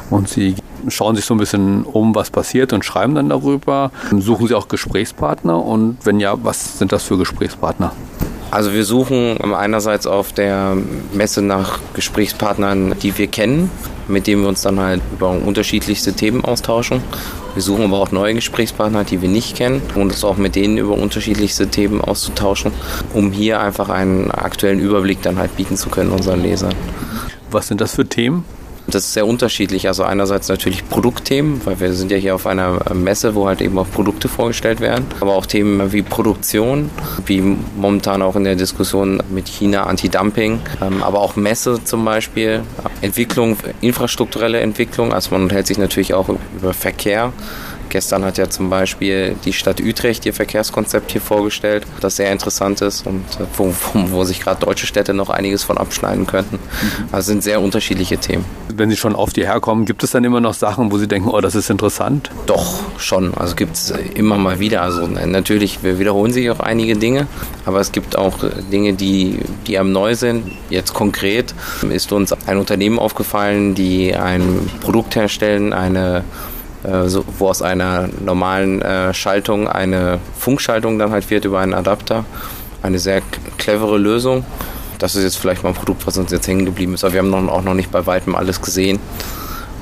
Und 0.09 0.29
Sie 0.29 0.55
schauen 0.87 1.17
sich 1.17 1.25
so 1.25 1.33
ein 1.33 1.39
bisschen 1.39 1.83
um, 1.83 2.15
was 2.15 2.29
passiert 2.29 2.71
und 2.71 2.85
schreiben 2.85 3.15
dann 3.15 3.27
darüber. 3.27 3.91
Suchen 4.17 4.47
Sie 4.47 4.55
auch 4.55 4.69
Gesprächspartner? 4.69 5.61
Und 5.61 5.97
wenn 6.05 6.21
ja, 6.21 6.41
was 6.41 6.79
sind 6.79 6.93
das 6.93 7.03
für 7.03 7.17
Gesprächspartner? 7.17 7.91
Also 8.49 8.73
wir 8.73 8.85
suchen 8.85 9.37
einerseits 9.53 10.07
auf 10.07 10.31
der 10.31 10.77
Messe 11.13 11.41
nach 11.41 11.79
Gesprächspartnern, 11.93 12.95
die 13.01 13.17
wir 13.17 13.27
kennen, 13.27 13.69
mit 14.07 14.25
denen 14.25 14.41
wir 14.43 14.49
uns 14.49 14.61
dann 14.61 14.79
halt 14.79 15.01
über 15.11 15.31
unterschiedlichste 15.31 16.13
Themen 16.13 16.45
austauschen. 16.45 17.01
Wir 17.53 17.61
suchen 17.61 17.85
aber 17.85 17.97
auch 17.97 18.11
neue 18.11 18.35
Gesprächspartner, 18.35 19.03
die 19.03 19.21
wir 19.21 19.29
nicht 19.29 19.57
kennen 19.57 19.81
und 19.95 20.03
uns 20.03 20.23
auch 20.23 20.37
mit 20.37 20.55
denen 20.55 20.77
über 20.77 20.93
unterschiedlichste 20.93 21.67
Themen 21.67 21.99
auszutauschen, 21.99 22.71
um 23.13 23.31
hier 23.31 23.59
einfach 23.59 23.89
einen 23.89 24.31
aktuellen 24.31 24.79
Überblick 24.79 25.21
dann 25.23 25.37
halt 25.37 25.55
bieten 25.57 25.75
zu 25.75 25.89
können 25.89 26.11
unseren 26.11 26.41
Lesern. 26.41 26.73
Was 27.51 27.67
sind 27.67 27.81
das 27.81 27.95
für 27.95 28.07
Themen? 28.07 28.45
Das 28.89 29.03
ist 29.03 29.13
sehr 29.13 29.27
unterschiedlich. 29.27 29.87
Also 29.87 30.03
einerseits 30.03 30.47
natürlich 30.47 30.87
Produktthemen, 30.87 31.61
weil 31.65 31.79
wir 31.79 31.93
sind 31.93 32.09
ja 32.09 32.17
hier 32.17 32.35
auf 32.35 32.47
einer 32.47 32.79
Messe, 32.93 33.35
wo 33.35 33.47
halt 33.47 33.61
eben 33.61 33.77
auch 33.77 33.89
Produkte 33.91 34.29
vorgestellt 34.29 34.79
werden. 34.79 35.05
Aber 35.19 35.33
auch 35.33 35.45
Themen 35.45 35.91
wie 35.91 36.01
Produktion, 36.01 36.89
wie 37.25 37.41
momentan 37.41 38.21
auch 38.21 38.37
in 38.37 38.45
der 38.45 38.55
Diskussion 38.55 39.21
mit 39.29 39.47
China, 39.49 39.83
Anti-Dumping. 39.83 40.61
Ähm, 40.81 41.03
aber 41.03 41.19
auch 41.19 41.35
Messe 41.35 41.83
zum 41.83 42.05
Beispiel, 42.05 42.61
Entwicklung, 43.01 43.57
infrastrukturelle 43.81 44.61
Entwicklung. 44.61 45.13
Also 45.13 45.31
man 45.31 45.43
unterhält 45.43 45.67
sich 45.67 45.77
natürlich 45.77 46.13
auch 46.13 46.29
über 46.29 46.73
Verkehr. 46.73 47.33
Gestern 47.89 48.25
hat 48.25 48.37
ja 48.37 48.49
zum 48.49 48.69
Beispiel 48.69 49.35
die 49.45 49.53
Stadt 49.53 49.79
Utrecht 49.79 50.25
ihr 50.25 50.33
Verkehrskonzept 50.33 51.11
hier 51.11 51.21
vorgestellt, 51.21 51.85
das 52.01 52.17
sehr 52.17 52.31
interessant 52.31 52.81
ist 52.81 53.05
und 53.07 53.23
äh, 53.39 53.45
wo, 53.55 53.73
wo, 53.93 54.11
wo 54.11 54.23
sich 54.23 54.39
gerade 54.39 54.65
deutsche 54.65 54.87
Städte 54.87 55.13
noch 55.13 55.29
einiges 55.29 55.63
von 55.63 55.77
abschneiden 55.77 56.27
könnten. 56.27 56.55
Mhm. 56.55 57.09
Also 57.11 57.27
sind 57.27 57.43
sehr 57.43 57.61
unterschiedliche 57.61 58.17
Themen. 58.17 58.45
Wenn 58.73 58.89
Sie 58.89 58.97
schon 58.97 59.15
auf 59.15 59.33
die 59.33 59.45
herkommen, 59.45 59.85
gibt 59.85 60.03
es 60.03 60.11
dann 60.11 60.23
immer 60.23 60.41
noch 60.41 60.53
Sachen, 60.53 60.91
wo 60.91 60.97
Sie 60.97 61.07
denken, 61.07 61.29
oh, 61.29 61.41
das 61.41 61.55
ist 61.55 61.69
interessant? 61.69 62.29
Doch, 62.45 62.79
schon. 62.97 63.33
Also 63.33 63.55
gibt 63.55 63.75
es 63.75 63.93
immer 64.13 64.37
mal 64.37 64.59
wieder. 64.59 64.81
Also 64.81 65.07
natürlich 65.07 65.83
wir 65.83 65.99
wiederholen 65.99 66.31
sich 66.31 66.49
auch 66.49 66.59
einige 66.59 66.95
Dinge, 66.95 67.27
aber 67.65 67.79
es 67.79 67.91
gibt 67.91 68.17
auch 68.17 68.37
Dinge, 68.71 68.93
die, 68.93 69.39
die 69.65 69.77
einem 69.77 69.91
neu 69.91 70.15
sind. 70.15 70.51
Jetzt 70.69 70.93
konkret 70.93 71.53
ist 71.89 72.11
uns 72.11 72.33
ein 72.47 72.57
Unternehmen 72.57 72.99
aufgefallen, 72.99 73.75
die 73.75 74.15
ein 74.15 74.69
Produkt 74.81 75.15
herstellen, 75.15 75.73
eine 75.73 76.17
äh, 76.17 76.21
so, 77.07 77.23
wo 77.37 77.49
aus 77.49 77.61
einer 77.61 78.09
normalen 78.23 78.81
äh, 78.81 79.13
Schaltung 79.13 79.67
eine 79.67 80.19
Funkschaltung 80.37 80.99
dann 80.99 81.11
halt 81.11 81.29
wird 81.29 81.45
über 81.45 81.59
einen 81.59 81.73
Adapter. 81.73 82.25
Eine 82.81 82.99
sehr 82.99 83.21
clevere 83.57 83.97
Lösung. 83.97 84.45
Das 84.99 85.15
ist 85.15 85.23
jetzt 85.23 85.37
vielleicht 85.37 85.63
mal 85.63 85.69
ein 85.69 85.75
Produkt, 85.75 86.07
was 86.07 86.17
uns 86.17 86.31
jetzt 86.31 86.47
hängen 86.47 86.65
geblieben 86.65 86.93
ist, 86.93 87.03
aber 87.03 87.13
wir 87.13 87.19
haben 87.19 87.29
noch, 87.29 87.47
auch 87.51 87.63
noch 87.63 87.73
nicht 87.73 87.91
bei 87.91 88.05
weitem 88.05 88.35
alles 88.35 88.61
gesehen. 88.61 88.99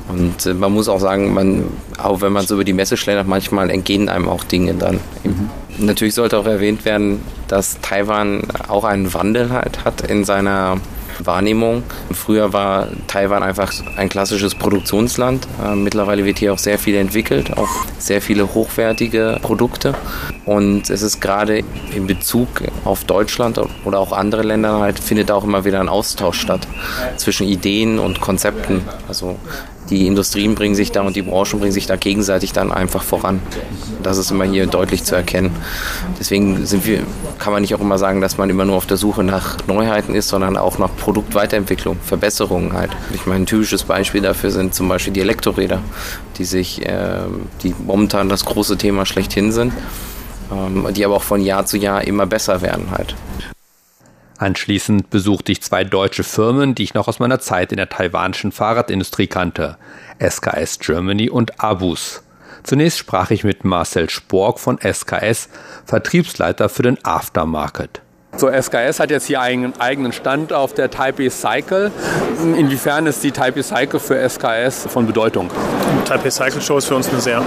Und 0.08 0.46
äh, 0.46 0.54
man 0.54 0.72
muss 0.72 0.88
auch 0.88 1.00
sagen, 1.00 1.34
man, 1.34 1.66
auch 1.98 2.22
wenn 2.22 2.32
man 2.32 2.46
so 2.46 2.56
über 2.56 2.64
die 2.64 2.74
Messe 2.74 2.98
schlendert, 2.98 3.28
manchmal 3.28 3.70
entgehen 3.70 4.10
einem 4.10 4.30
auch 4.30 4.44
Dinge 4.44 4.74
dann. 4.76 5.00
Mhm. 5.24 5.50
Natürlich 5.78 6.14
sollte 6.14 6.38
auch 6.38 6.46
erwähnt 6.46 6.86
werden, 6.86 7.22
dass 7.48 7.80
Taiwan 7.82 8.44
auch 8.68 8.84
einen 8.84 9.14
Wandel 9.14 9.52
halt 9.52 9.84
hat 9.84 10.02
in 10.02 10.24
seiner 10.24 10.78
Wahrnehmung. 11.24 11.84
Früher 12.12 12.54
war 12.54 12.88
Taiwan 13.08 13.44
einfach 13.44 13.72
ein 13.98 14.10
klassisches 14.10 14.56
Produktionsland. 14.56 15.48
Äh, 15.64 15.76
mittlerweile 15.76 16.26
wird 16.26 16.40
hier 16.40 16.54
auch 16.54 16.58
sehr 16.58 16.80
viel 16.80 16.96
entwickelt, 16.96 17.58
auch 17.58 17.70
sehr 17.98 18.22
viele 18.22 18.54
hochwertige 18.54 19.40
Produkte. 19.42 19.96
Und 20.46 20.90
es 20.90 21.02
ist 21.02 21.22
gerade 21.22 21.64
in 21.94 22.08
Bezug 22.08 22.48
auf 22.84 23.04
Deutschland 23.04 23.60
oder 23.84 24.00
auch 24.00 24.12
andere 24.12 24.44
Länder 24.44 24.80
halt, 24.80 25.00
findet 25.00 25.32
auch 25.32 25.44
immer 25.44 25.66
wieder 25.66 25.80
ein 25.80 25.90
Austausch 25.90 26.40
statt 26.40 26.68
zwischen 27.18 27.48
Ideen 27.48 28.00
und 28.00 28.22
Konzepten. 28.22 28.82
Also 29.08 29.38
die 29.90 30.08
Industrien 30.08 30.56
bringen 30.56 30.76
sich 30.76 30.92
da 30.92 31.02
und 31.02 31.16
die 31.16 31.22
Branchen 31.22 31.60
bringen 31.60 31.72
sich 31.72 31.86
da 31.86 31.96
gegenseitig 31.96 32.54
dann 32.54 32.72
einfach 32.72 33.04
voran. 33.04 33.40
Das 34.02 34.18
ist 34.18 34.32
immer 34.32 34.46
hier 34.46 34.68
deutlich 34.68 35.04
zu 35.04 35.16
erkennen. 35.16 35.52
Deswegen 36.20 36.66
sind 36.66 36.86
wir, 36.86 37.04
kann 37.38 37.54
man 37.54 37.62
nicht 37.62 37.76
auch 37.76 37.80
immer 37.80 37.98
sagen, 37.98 38.22
dass 38.22 38.38
man 38.38 38.50
immer 38.50 38.66
nur 38.66 38.78
auf 38.78 38.86
der 38.86 38.98
Suche 38.98 39.24
nach 39.24 39.58
Neuheiten 39.68 40.16
ist, 40.16 40.30
sondern 40.30 40.58
auch 40.58 40.78
nach 40.78 40.90
Produktweiterentwicklung, 40.96 41.98
Verbesserungen 42.04 42.74
halt. 42.74 42.92
Ich 43.14 43.26
meine, 43.26 43.44
ein 43.44 43.46
typisches 43.46 43.84
Beispiel 43.84 44.22
dafür 44.22 44.52
sind 44.52 44.74
zum 44.74 44.88
Beispiel 44.88 45.14
die 45.14 45.22
Elektroräder, 45.22 45.82
die 46.38 46.46
sich, 46.46 46.86
äh, 46.86 47.20
die 47.64 47.76
momentan 47.86 48.30
das 48.30 48.46
große 48.46 48.78
Thema 48.78 49.06
schlechthin 49.06 49.52
sind, 49.52 49.74
ähm, 50.52 50.88
die 50.94 51.06
aber 51.06 51.16
auch 51.16 51.24
von 51.24 51.42
Jahr 51.42 51.66
zu 51.66 51.78
Jahr 51.78 52.04
immer 52.06 52.26
besser 52.26 52.62
werden 52.62 52.92
halt. 52.92 53.16
Anschließend 54.38 55.10
besuchte 55.10 55.52
ich 55.52 55.62
zwei 55.62 55.84
deutsche 55.84 56.24
Firmen, 56.24 56.76
die 56.76 56.84
ich 56.84 56.94
noch 56.94 57.08
aus 57.08 57.20
meiner 57.20 57.40
Zeit 57.40 57.72
in 57.72 57.78
der 57.78 57.90
taiwanischen 57.90 58.52
Fahrradindustrie 58.52 59.28
kannte, 59.28 59.78
SKS 60.20 60.80
Germany 60.80 61.30
und 61.30 61.62
Abus. 61.64 62.22
Zunächst 62.64 62.98
sprach 62.98 63.32
ich 63.32 63.44
mit 63.44 63.64
Marcel 63.64 64.10
Spork 64.10 64.60
von 64.60 64.80
SKS, 64.80 65.50
Vertriebsleiter 65.86 66.68
für 66.68 66.84
den 66.84 67.04
Aftermarket. 67.06 68.02
So, 68.38 68.50
SKS 68.50 69.00
hat 69.00 69.12
jetzt 69.12 69.28
hier 69.28 69.40
einen 69.40 69.80
eigenen 69.80 70.12
Stand 70.12 70.52
auf 70.52 70.74
der 70.74 70.92
Taipei 70.92 71.30
Cycle. 71.30 71.90
Inwiefern 72.42 73.08
ist 73.08 73.24
die 73.24 73.32
Taipei 73.32 73.64
Cycle 73.64 73.98
für 73.98 74.30
SKS 74.30 74.88
von 74.90 75.08
Bedeutung? 75.08 75.50
Die 76.02 76.04
Taipei 76.04 76.30
Cycle 76.30 76.62
Show 76.62 76.78
ist 76.78 76.88
für 76.88 76.96
uns 76.96 77.08
eine 77.08 77.22
sehr 77.22 77.42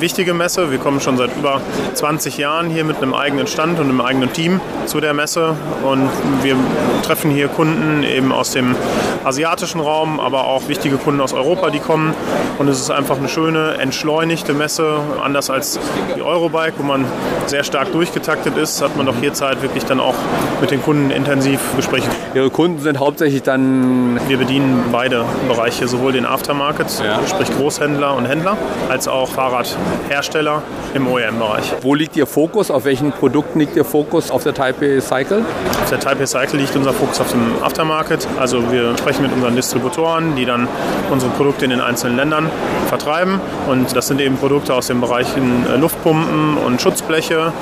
wichtige 0.00 0.34
Messe. 0.34 0.72
Wir 0.72 0.78
kommen 0.78 1.00
schon 1.00 1.16
seit 1.16 1.30
über 1.36 1.60
20 1.94 2.36
Jahren 2.36 2.70
hier 2.70 2.82
mit 2.82 2.96
einem 2.96 3.14
eigenen 3.14 3.46
Stand 3.46 3.78
und 3.78 3.88
einem 3.88 4.00
eigenen 4.00 4.32
Team 4.32 4.60
zu 4.86 5.00
der 5.00 5.14
Messe 5.14 5.54
und 5.84 6.10
wir 6.42 6.56
treffen 7.04 7.30
hier 7.30 7.46
Kunden 7.46 8.02
eben 8.02 8.32
aus 8.32 8.50
dem 8.50 8.74
asiatischen 9.22 9.80
Raum, 9.80 10.18
aber 10.18 10.46
auch 10.48 10.66
wichtige 10.66 10.96
Kunden 10.96 11.20
aus 11.20 11.32
Europa, 11.32 11.70
die 11.70 11.78
kommen 11.78 12.14
und 12.58 12.66
es 12.66 12.80
ist 12.80 12.90
einfach 12.90 13.18
eine 13.18 13.28
schöne, 13.28 13.76
entschleunigte 13.78 14.54
Messe, 14.54 14.98
anders 15.22 15.50
als 15.50 15.78
die 16.16 16.22
Eurobike, 16.22 16.74
wo 16.78 16.82
man 16.82 17.04
sehr 17.46 17.62
stark 17.62 17.92
durchgetaktet 17.92 18.56
ist, 18.56 18.82
hat 18.82 18.96
man 18.96 19.06
doch 19.06 19.16
hier 19.20 19.32
Zeit, 19.34 19.62
wirklich 19.62 19.84
dann 19.84 20.00
auch 20.00 20.16
mit 20.60 20.70
den 20.70 20.82
Kunden 20.82 21.10
intensiv 21.10 21.60
Gespräche. 21.76 22.08
Ihre 22.34 22.50
Kunden 22.50 22.80
sind 22.80 22.98
hauptsächlich 22.98 23.42
dann. 23.42 24.20
Wir 24.28 24.38
bedienen 24.38 24.84
beide 24.92 25.24
Bereiche, 25.48 25.88
sowohl 25.88 26.12
den 26.12 26.26
Aftermarket, 26.26 26.86
ja. 27.04 27.20
sprich 27.26 27.50
Großhändler 27.56 28.14
und 28.14 28.26
Händler, 28.26 28.56
als 28.88 29.08
auch 29.08 29.28
Fahrradhersteller 29.28 30.62
im 30.94 31.06
OEM-Bereich. 31.06 31.74
Wo 31.82 31.94
liegt 31.94 32.16
Ihr 32.16 32.26
Fokus? 32.26 32.70
Auf 32.70 32.84
welchen 32.84 33.12
Produkten 33.12 33.58
liegt 33.58 33.76
Ihr 33.76 33.84
Fokus 33.84 34.30
auf 34.30 34.44
der 34.44 34.54
Taipei 34.54 35.00
Cycle? 35.00 35.44
Auf 35.82 35.90
der 35.90 36.00
Taipei 36.00 36.26
Cycle 36.26 36.60
liegt 36.60 36.76
unser 36.76 36.92
Fokus 36.92 37.20
auf 37.20 37.30
dem 37.30 37.62
Aftermarket. 37.62 38.26
Also 38.38 38.70
wir 38.70 38.96
sprechen 38.98 39.22
mit 39.22 39.32
unseren 39.32 39.56
Distributoren, 39.56 40.36
die 40.36 40.44
dann 40.44 40.68
unsere 41.10 41.32
Produkte 41.32 41.64
in 41.64 41.70
den 41.70 41.80
einzelnen 41.80 42.16
Ländern 42.16 42.50
vertreiben. 42.88 43.40
Und 43.68 43.96
das 43.96 44.06
sind 44.06 44.20
eben 44.20 44.36
Produkte 44.36 44.74
aus 44.74 44.86
den 44.86 45.00
Bereichen 45.00 45.66
äh, 45.66 45.76
Luftpumpen 45.76 46.56
und 46.56 46.80
Schutzbleche, 46.80 47.52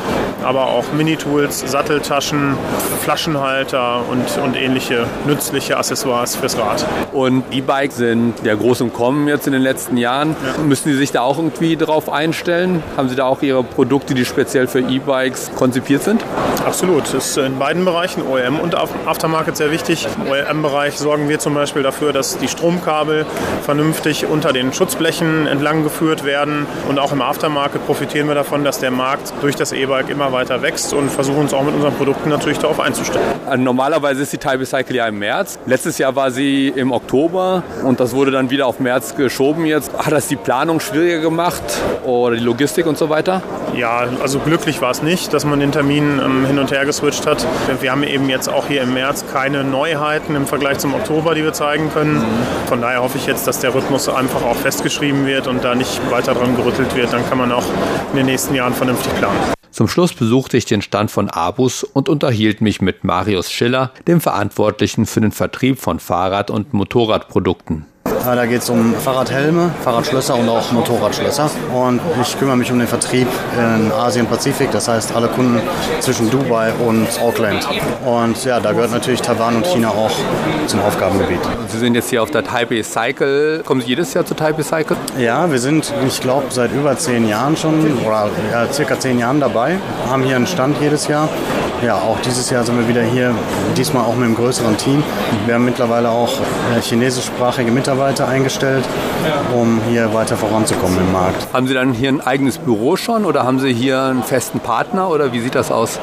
aber 0.44 0.66
auch 0.66 0.84
Minitools, 0.96 1.60
Satteltaschen, 1.60 2.56
Flaschenhalter 3.00 4.02
und, 4.10 4.42
und 4.42 4.56
ähnliche 4.56 5.06
nützliche 5.26 5.76
Accessoires 5.76 6.36
fürs 6.36 6.58
Rad. 6.58 6.84
Und 7.12 7.44
E-Bikes 7.50 7.96
sind 7.96 8.34
ja 8.44 8.54
groß 8.54 8.82
im 8.82 8.92
Kommen 8.92 9.26
jetzt 9.28 9.46
in 9.46 9.52
den 9.52 9.62
letzten 9.62 9.96
Jahren. 9.96 10.36
Ja. 10.44 10.62
Müssen 10.62 10.90
Sie 10.90 10.96
sich 10.96 11.10
da 11.12 11.22
auch 11.22 11.38
irgendwie 11.38 11.76
drauf 11.76 12.10
einstellen? 12.10 12.82
Haben 12.96 13.08
Sie 13.08 13.16
da 13.16 13.24
auch 13.24 13.42
Ihre 13.42 13.62
Produkte, 13.64 14.14
die 14.14 14.24
speziell 14.24 14.66
für 14.66 14.80
E-Bikes 14.80 15.50
konzipiert 15.56 16.02
sind? 16.02 16.22
Absolut. 16.64 17.04
Das 17.14 17.26
ist 17.26 17.38
in 17.38 17.58
beiden 17.58 17.84
Bereichen, 17.84 18.22
OEM 18.26 18.58
und 18.58 18.74
Aftermarket, 18.74 19.56
sehr 19.56 19.70
wichtig. 19.70 20.06
Im 20.16 20.30
OEM-Bereich 20.30 20.98
sorgen 20.98 21.28
wir 21.28 21.38
zum 21.38 21.54
Beispiel 21.54 21.82
dafür, 21.82 22.12
dass 22.12 22.38
die 22.38 22.48
Stromkabel 22.48 23.24
vernünftig 23.64 24.26
unter 24.26 24.52
den 24.52 24.72
Schutzblechen 24.72 25.46
entlang 25.46 25.82
geführt 25.82 26.24
werden. 26.24 26.66
Und 26.88 26.98
auch 26.98 27.12
im 27.12 27.22
Aftermarket 27.22 27.86
profitieren 27.86 28.28
wir 28.28 28.34
davon, 28.34 28.64
dass 28.64 28.78
der 28.78 28.90
Markt 28.90 29.32
durch 29.40 29.56
das 29.56 29.72
E-Bike 29.72 30.10
immer 30.10 30.32
weiter 30.32 30.62
wächst 30.62 30.92
und 30.92 31.10
versuchen 31.10 31.40
uns 31.40 31.54
auch 31.54 31.62
mit 31.62 31.74
unseren 31.74 31.94
Produkten 31.94 32.28
natürlich 32.28 32.49
darauf 32.58 32.80
einzustellen. 32.80 33.24
Also 33.46 33.62
normalerweise 33.62 34.22
ist 34.22 34.32
die 34.32 34.38
Type 34.38 34.64
Cycle 34.66 34.96
ja 34.96 35.06
im 35.06 35.18
März. 35.18 35.58
Letztes 35.66 35.98
Jahr 35.98 36.16
war 36.16 36.30
sie 36.30 36.68
im 36.68 36.92
Oktober 36.92 37.62
und 37.84 38.00
das 38.00 38.14
wurde 38.14 38.30
dann 38.30 38.50
wieder 38.50 38.66
auf 38.66 38.80
März 38.80 39.16
geschoben 39.16 39.66
jetzt. 39.66 39.92
Hat 39.96 40.12
das 40.12 40.28
die 40.28 40.36
Planung 40.36 40.80
schwieriger 40.80 41.20
gemacht 41.20 41.62
oder 42.04 42.36
die 42.36 42.42
Logistik 42.42 42.86
und 42.86 42.98
so 42.98 43.08
weiter? 43.08 43.42
Ja, 43.76 44.04
also 44.20 44.38
glücklich 44.40 44.82
war 44.82 44.90
es 44.90 45.02
nicht, 45.02 45.32
dass 45.32 45.44
man 45.44 45.60
den 45.60 45.72
Termin 45.72 46.20
ähm, 46.22 46.46
hin 46.46 46.58
und 46.58 46.70
her 46.70 46.84
geswitcht 46.84 47.26
hat. 47.26 47.46
Wir 47.80 47.92
haben 47.92 48.02
eben 48.02 48.28
jetzt 48.28 48.48
auch 48.48 48.66
hier 48.66 48.82
im 48.82 48.94
März 48.94 49.24
keine 49.32 49.64
Neuheiten 49.64 50.34
im 50.34 50.46
Vergleich 50.46 50.78
zum 50.78 50.94
Oktober, 50.94 51.34
die 51.34 51.44
wir 51.44 51.52
zeigen 51.52 51.90
können. 51.92 52.24
Von 52.66 52.80
daher 52.80 53.02
hoffe 53.02 53.18
ich 53.18 53.26
jetzt, 53.26 53.46
dass 53.46 53.60
der 53.60 53.74
Rhythmus 53.74 54.08
einfach 54.08 54.42
auch 54.42 54.56
festgeschrieben 54.56 55.26
wird 55.26 55.46
und 55.46 55.64
da 55.64 55.74
nicht 55.74 56.00
weiter 56.10 56.34
dran 56.34 56.56
gerüttelt 56.56 56.94
wird. 56.94 57.12
Dann 57.12 57.26
kann 57.28 57.38
man 57.38 57.52
auch 57.52 57.64
in 58.12 58.16
den 58.16 58.26
nächsten 58.26 58.54
Jahren 58.54 58.74
vernünftig 58.74 59.14
planen. 59.16 59.59
Zum 59.70 59.86
Schluss 59.86 60.12
besuchte 60.12 60.56
ich 60.56 60.64
den 60.64 60.82
Stand 60.82 61.10
von 61.10 61.30
Abus 61.30 61.84
und 61.84 62.08
unterhielt 62.08 62.60
mich 62.60 62.80
mit 62.80 63.04
Marius 63.04 63.52
Schiller, 63.52 63.92
dem 64.06 64.20
Verantwortlichen 64.20 65.06
für 65.06 65.20
den 65.20 65.32
Vertrieb 65.32 65.78
von 65.78 66.00
Fahrrad- 66.00 66.50
und 66.50 66.72
Motorradprodukten. 66.74 67.86
Da 68.24 68.46
geht 68.46 68.62
es 68.62 68.70
um 68.70 68.94
Fahrradhelme, 68.94 69.70
Fahrradschlösser 69.82 70.36
und 70.36 70.48
auch 70.48 70.70
Motorradschlösser. 70.72 71.50
Und 71.74 72.00
ich 72.20 72.38
kümmere 72.38 72.56
mich 72.56 72.70
um 72.70 72.78
den 72.78 72.86
Vertrieb 72.86 73.26
in 73.56 73.90
Asien-Pazifik, 73.90 74.70
das 74.70 74.88
heißt 74.88 75.14
alle 75.16 75.28
Kunden 75.28 75.60
zwischen 76.00 76.30
Dubai 76.30 76.72
und 76.86 77.08
Auckland. 77.20 77.66
Und 78.04 78.44
ja, 78.44 78.60
da 78.60 78.72
gehört 78.72 78.92
natürlich 78.92 79.20
Taiwan 79.20 79.56
und 79.56 79.66
China 79.66 79.88
auch 79.88 80.12
zum 80.66 80.80
Aufgabengebiet. 80.80 81.40
Sie 81.68 81.78
sind 81.78 81.94
jetzt 81.94 82.10
hier 82.10 82.22
auf 82.22 82.30
der 82.30 82.44
Taipei 82.44 82.82
Cycle. 82.82 83.62
Kommen 83.64 83.80
Sie 83.80 83.88
jedes 83.88 84.14
Jahr 84.14 84.24
zur 84.24 84.36
Taipei 84.36 84.62
Cycle? 84.62 84.96
Ja, 85.18 85.50
wir 85.50 85.58
sind, 85.58 85.92
ich 86.06 86.20
glaube, 86.20 86.46
seit 86.50 86.72
über 86.72 86.96
zehn 86.96 87.28
Jahren 87.28 87.56
schon 87.56 87.98
oder 88.06 88.28
ja, 88.52 88.72
circa 88.72 88.98
zehn 88.98 89.18
Jahren 89.18 89.40
dabei. 89.40 89.78
Haben 90.08 90.22
hier 90.22 90.36
einen 90.36 90.46
Stand 90.46 90.76
jedes 90.80 91.08
Jahr. 91.08 91.28
Ja, 91.84 91.94
auch 91.94 92.18
dieses 92.20 92.50
Jahr 92.50 92.62
sind 92.62 92.78
wir 92.78 92.86
wieder 92.86 93.02
hier, 93.02 93.34
diesmal 93.74 94.04
auch 94.04 94.14
mit 94.14 94.26
einem 94.26 94.34
größeren 94.34 94.76
Team. 94.76 95.02
Wir 95.46 95.54
haben 95.54 95.64
mittlerweile 95.64 96.10
auch 96.10 96.30
äh, 96.76 96.80
chinesischsprachige 96.80 97.70
Mitarbeiter 97.70 98.28
eingestellt, 98.28 98.84
um 99.54 99.80
hier 99.88 100.12
weiter 100.14 100.36
voranzukommen 100.36 100.98
im 100.98 101.12
Markt. 101.12 101.46
Haben 101.52 101.66
Sie 101.66 101.74
dann 101.74 101.92
hier 101.92 102.08
ein 102.08 102.20
eigenes 102.20 102.58
Büro 102.58 102.96
schon 102.96 103.24
oder 103.24 103.44
haben 103.44 103.58
Sie 103.58 103.72
hier 103.72 104.02
einen 104.02 104.22
festen 104.22 104.60
Partner 104.60 105.08
oder 105.10 105.32
wie 105.32 105.40
sieht 105.40 105.54
das 105.54 105.70
aus? 105.70 105.98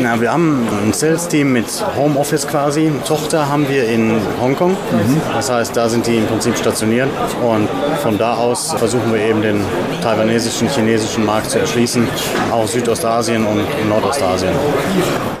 Na, 0.00 0.20
wir 0.20 0.32
haben 0.32 0.66
ein 0.84 0.92
Sales-Team 0.92 1.52
mit 1.52 1.66
Homeoffice 1.96 2.46
quasi. 2.46 2.90
Tochter 3.06 3.48
haben 3.48 3.68
wir 3.68 3.88
in 3.88 4.20
Hongkong. 4.40 4.70
Mhm. 4.70 5.20
Das 5.34 5.50
heißt, 5.50 5.76
da 5.76 5.88
sind 5.88 6.06
die 6.06 6.16
im 6.16 6.26
Prinzip 6.26 6.56
stationiert 6.56 7.08
und 7.42 7.68
von 8.02 8.16
da 8.18 8.34
aus 8.34 8.72
versuchen 8.72 9.12
wir 9.12 9.20
eben 9.20 9.42
den 9.42 9.60
taiwanesischen, 10.02 10.68
chinesischen 10.68 11.26
Markt 11.26 11.50
zu 11.50 11.58
erschließen, 11.58 12.08
auch 12.50 12.66
Südostasien 12.66 13.44
und 13.46 13.88
Nordostasien. 13.88 14.52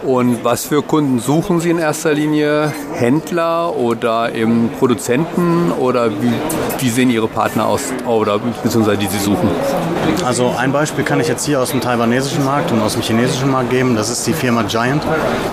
Und 0.02 0.44
was 0.44 0.66
für 0.66 0.82
Kunden 0.82 1.20
suchen 1.20 1.60
Sie 1.60 1.70
in 1.70 1.78
erster 1.78 2.12
Linie? 2.12 2.72
Händler 2.94 3.76
oder 3.76 4.34
eben 4.34 4.70
Produzenten 4.78 5.72
oder 5.72 6.10
wie, 6.10 6.32
wie 6.78 6.90
sehen 6.90 7.10
Ihre 7.10 7.21
Partner 7.28 7.66
aus 7.66 7.92
oder 8.06 8.38
beziehungsweise 8.38 8.98
die 8.98 9.06
Sie 9.06 9.18
suchen? 9.18 9.48
Also 10.24 10.54
ein 10.56 10.72
Beispiel 10.72 11.04
kann 11.04 11.20
ich 11.20 11.28
jetzt 11.28 11.46
hier 11.46 11.60
aus 11.60 11.70
dem 11.70 11.80
taiwanesischen 11.80 12.44
Markt 12.44 12.70
und 12.72 12.80
aus 12.80 12.92
dem 12.92 13.02
chinesischen 13.02 13.50
Markt 13.50 13.70
geben. 13.70 13.96
Das 13.96 14.10
ist 14.10 14.26
die 14.26 14.32
Firma 14.32 14.62
Giant, 14.62 15.02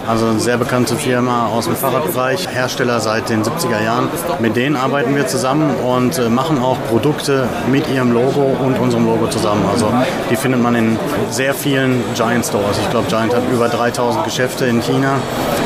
also 0.07 0.27
eine 0.27 0.39
sehr 0.39 0.57
bekannte 0.57 0.95
Firma 0.95 1.47
aus 1.47 1.65
dem 1.65 1.75
Fahrradbereich, 1.75 2.47
Hersteller 2.49 2.99
seit 2.99 3.29
den 3.29 3.43
70er 3.43 3.83
Jahren. 3.83 4.09
Mit 4.39 4.55
denen 4.55 4.75
arbeiten 4.75 5.15
wir 5.15 5.27
zusammen 5.27 5.71
und 5.75 6.17
äh, 6.17 6.29
machen 6.29 6.59
auch 6.59 6.77
Produkte 6.89 7.47
mit 7.71 7.87
ihrem 7.89 8.11
Logo 8.11 8.55
und 8.63 8.77
unserem 8.79 9.05
Logo 9.05 9.27
zusammen. 9.27 9.63
Also 9.71 9.91
die 10.29 10.35
findet 10.35 10.61
man 10.61 10.75
in 10.75 10.99
sehr 11.29 11.53
vielen 11.53 12.03
Giant 12.15 12.45
Stores. 12.45 12.77
Ich 12.79 12.89
glaube, 12.89 13.07
Giant 13.07 13.33
hat 13.33 13.43
über 13.51 13.69
3000 13.69 14.25
Geschäfte 14.25 14.65
in 14.65 14.81
China. 14.81 15.15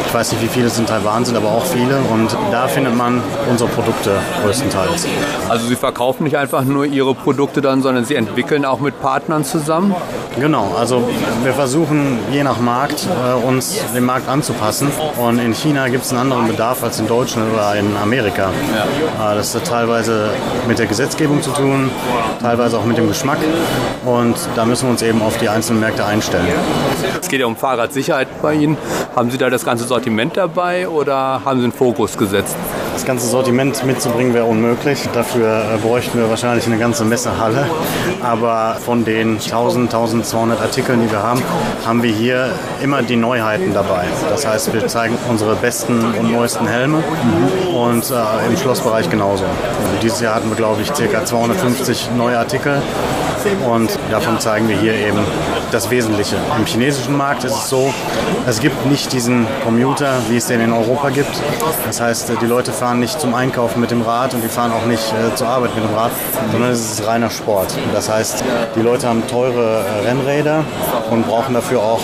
Ich 0.06 0.14
weiß 0.14 0.32
nicht, 0.32 0.44
wie 0.44 0.48
viele 0.48 0.68
es 0.68 0.78
in 0.78 0.86
Taiwan 0.86 1.26
sind, 1.26 1.36
aber 1.36 1.50
auch 1.50 1.66
viele. 1.66 1.98
Und 2.12 2.38
da 2.52 2.68
findet 2.68 2.96
man 2.96 3.22
unsere 3.50 3.70
Produkte 3.70 4.12
größtenteils. 4.44 5.08
Also 5.50 5.68
Sie 5.68 5.76
verkaufen 5.76 5.93
nicht 6.20 6.38
einfach 6.38 6.64
nur 6.64 6.86
Ihre 6.86 7.14
Produkte 7.14 7.62
dann, 7.62 7.82
sondern 7.82 8.06
Sie 8.06 8.16
entwickeln 8.16 8.66
auch 8.66 8.80
mit 8.80 9.02
Partnern 9.02 9.44
zusammen? 9.44 9.96
Genau, 10.40 10.76
also 10.78 11.08
wir 11.44 11.54
versuchen 11.54 12.20
je 12.32 12.44
nach 12.44 12.60
Markt 12.60 13.08
äh, 13.08 13.48
uns 13.48 13.80
dem 13.96 14.06
Markt 14.06 14.28
anzupassen. 14.28 14.90
Und 15.18 15.40
in 15.40 15.54
China 15.54 15.88
gibt 15.90 16.04
es 16.04 16.12
einen 16.12 16.22
anderen 16.22 16.48
Bedarf 16.48 16.84
als 16.84 17.00
in 17.00 17.08
Deutschland 17.08 17.54
oder 17.54 17.76
in 17.76 17.96
Amerika. 17.96 18.50
Ja. 19.20 19.34
Äh, 19.34 19.36
das 19.36 19.54
hat 19.56 19.66
teilweise 19.66 20.30
mit 20.68 20.80
der 20.80 20.88
Gesetzgebung 20.88 21.42
zu 21.42 21.52
tun, 21.52 21.90
teilweise 22.42 22.78
auch 22.78 22.86
mit 22.86 22.98
dem 22.98 23.08
Geschmack. 23.08 23.40
Und 24.06 24.36
da 24.56 24.66
müssen 24.66 24.88
wir 24.88 24.92
uns 24.92 25.02
eben 25.02 25.22
auf 25.22 25.38
die 25.38 25.50
einzelnen 25.50 25.80
Märkte 25.80 26.06
einstellen. 26.06 26.48
Es 27.22 27.28
geht 27.28 27.40
ja 27.40 27.46
um 27.46 27.56
Fahrradsicherheit 27.56 28.28
bei 28.42 28.56
Ihnen. 28.56 28.78
Haben 29.16 29.32
Sie 29.32 29.38
da 29.38 29.50
das 29.50 29.64
ganze 29.64 29.86
Sortiment 29.86 30.36
dabei 30.36 30.88
oder 30.88 31.42
haben 31.46 31.60
Sie 31.60 31.66
einen 31.66 31.74
Fokus 31.74 32.18
gesetzt? 32.18 32.56
Das 32.94 33.06
ganze 33.06 33.28
Sortiment 33.28 33.84
mitzubringen 33.86 34.36
wäre 34.36 34.46
unmöglich. 34.46 35.10
Dafür 35.14 35.74
äh, 35.74 35.78
bräuchten 35.78 36.20
wir 36.20 36.30
wahrscheinlich 36.30 36.68
eine 36.68 36.78
ganze 36.78 37.04
Messehalle. 37.04 37.66
Aber 38.22 38.78
von 38.80 39.04
den 39.04 39.40
1000, 39.40 39.94
1200 39.94 40.62
Artikeln, 40.62 41.02
die 41.02 41.12
wir 41.12 41.24
haben, 41.24 41.42
haben 41.86 42.04
wir 42.04 42.12
hier 42.12 42.52
immer 42.84 43.02
die 43.02 43.16
Neuheiten 43.16 43.74
dabei. 43.74 44.06
Das 44.30 44.46
heißt, 44.46 44.72
wir 44.74 44.88
zeigen 44.88 45.18
unsere 45.28 45.56
besten 45.56 46.06
und 46.20 46.32
neuesten 46.32 46.68
Helme 46.68 47.04
und 47.76 48.12
äh, 48.12 48.48
im 48.48 48.56
Schlossbereich 48.58 49.10
genauso. 49.10 49.44
Und 49.44 50.04
dieses 50.04 50.22
Jahr 50.22 50.36
hatten 50.36 50.50
wir, 50.50 50.56
glaube 50.56 50.84
ich, 50.84 50.90
ca. 50.94 51.26
250 51.26 52.12
neue 52.16 52.38
Artikel 52.38 52.80
und 53.68 53.90
davon 54.14 54.40
zeigen 54.40 54.70
wir 54.70 54.78
hier 54.78 54.94
eben 54.94 55.18
das 55.72 55.90
Wesentliche. 55.90 56.36
Im 56.56 56.66
chinesischen 56.68 57.18
Markt 57.18 57.44
ist 57.46 57.56
es 57.56 57.70
so, 57.70 57.92
es 58.46 58.60
gibt 58.60 58.86
nicht 58.86 59.12
diesen 59.12 59.48
Commuter, 59.64 60.20
wie 60.30 60.38
es 60.38 60.46
den 60.46 60.62
in 60.62 60.72
Europa 60.72 61.10
gibt. 61.10 61.32
Das 61.88 62.00
heißt, 62.00 62.32
die 62.40 62.46
Leute 62.46 62.72
fahren 62.72 63.00
nicht 63.00 63.20
zum 63.20 63.34
Einkaufen 63.34 63.82
mit 63.82 63.90
dem 63.90 64.04
Rad 64.04 64.36
und 64.36 64.44
die 64.44 64.50
fahren 64.50 64.72
auch 64.72 64.86
nicht 64.86 65.04
äh, 65.14 65.34
zur 65.36 65.48
Arbeit 65.48 65.74
mit 65.76 65.84
dem 65.84 65.96
Rad, 65.96 66.12
sondern 66.52 66.72
es 66.72 66.80
ist 66.80 67.08
reiner 67.08 67.32
Sport. 67.32 67.76
Das 67.92 68.08
heißt, 68.08 68.44
die 68.76 68.82
Leute 68.82 69.08
haben 69.08 69.26
teure 69.28 69.84
äh, 69.84 70.08
Rennräder 70.08 70.64
und 71.10 71.26
brauchen 71.28 71.56
dafür 71.56 71.82
auch 71.82 72.02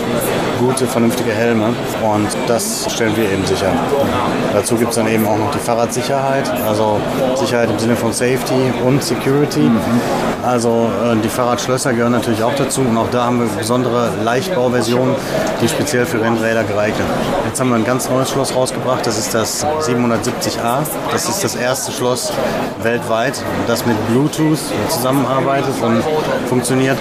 gute, 0.60 0.88
vernünftige 0.88 1.32
Helme 1.32 1.67
und 2.04 2.28
das 2.48 2.91
stellen 2.91 3.15
wir 3.15 3.32
eben 3.32 3.45
sicher. 3.45 3.72
Dazu 4.52 4.76
gibt 4.76 4.89
es 4.89 4.95
dann 4.95 5.08
eben 5.08 5.28
auch 5.28 5.38
noch 5.38 5.52
die 5.52 5.60
Fahrradsicherheit, 5.60 6.50
also 6.67 7.00
Sicherheit 7.36 7.69
im 7.69 7.78
Sinne 7.78 7.95
von 7.95 8.12
Safety 8.12 8.74
und 8.84 9.04
Security. 9.04 9.69
Also 10.43 10.89
äh, 11.04 11.15
die 11.24 11.30
Fahrradschlösser 11.30 11.93
gehören 11.99 12.13
natürlich 12.13 12.41
auch 12.41 12.55
dazu 12.55 12.79
und 12.79 12.95
auch 12.95 13.09
da 13.12 13.25
haben 13.25 13.41
wir 13.41 13.47
besondere 13.57 14.09
Leichtbauversionen, 14.23 15.15
die 15.62 15.67
speziell 15.67 16.05
für 16.05 16.21
Rennräder 16.21 16.63
geeignet. 16.63 17.05
Jetzt 17.45 17.59
haben 17.59 17.71
wir 17.71 17.75
ein 17.75 17.83
ganz 17.83 18.09
neues 18.09 18.29
Schloss 18.29 18.55
rausgebracht, 18.55 19.05
das 19.05 19.17
ist 19.17 19.33
das 19.33 19.65
770A. 19.65 20.79
Das 21.12 21.27
ist 21.27 21.43
das 21.43 21.55
erste 21.57 21.91
Schloss 21.91 22.31
weltweit, 22.83 23.43
das 23.67 23.85
mit 23.85 23.97
Bluetooth 24.07 24.59
zusammenarbeitet 24.88 25.73
und 25.81 26.01
funktioniert. 26.47 26.97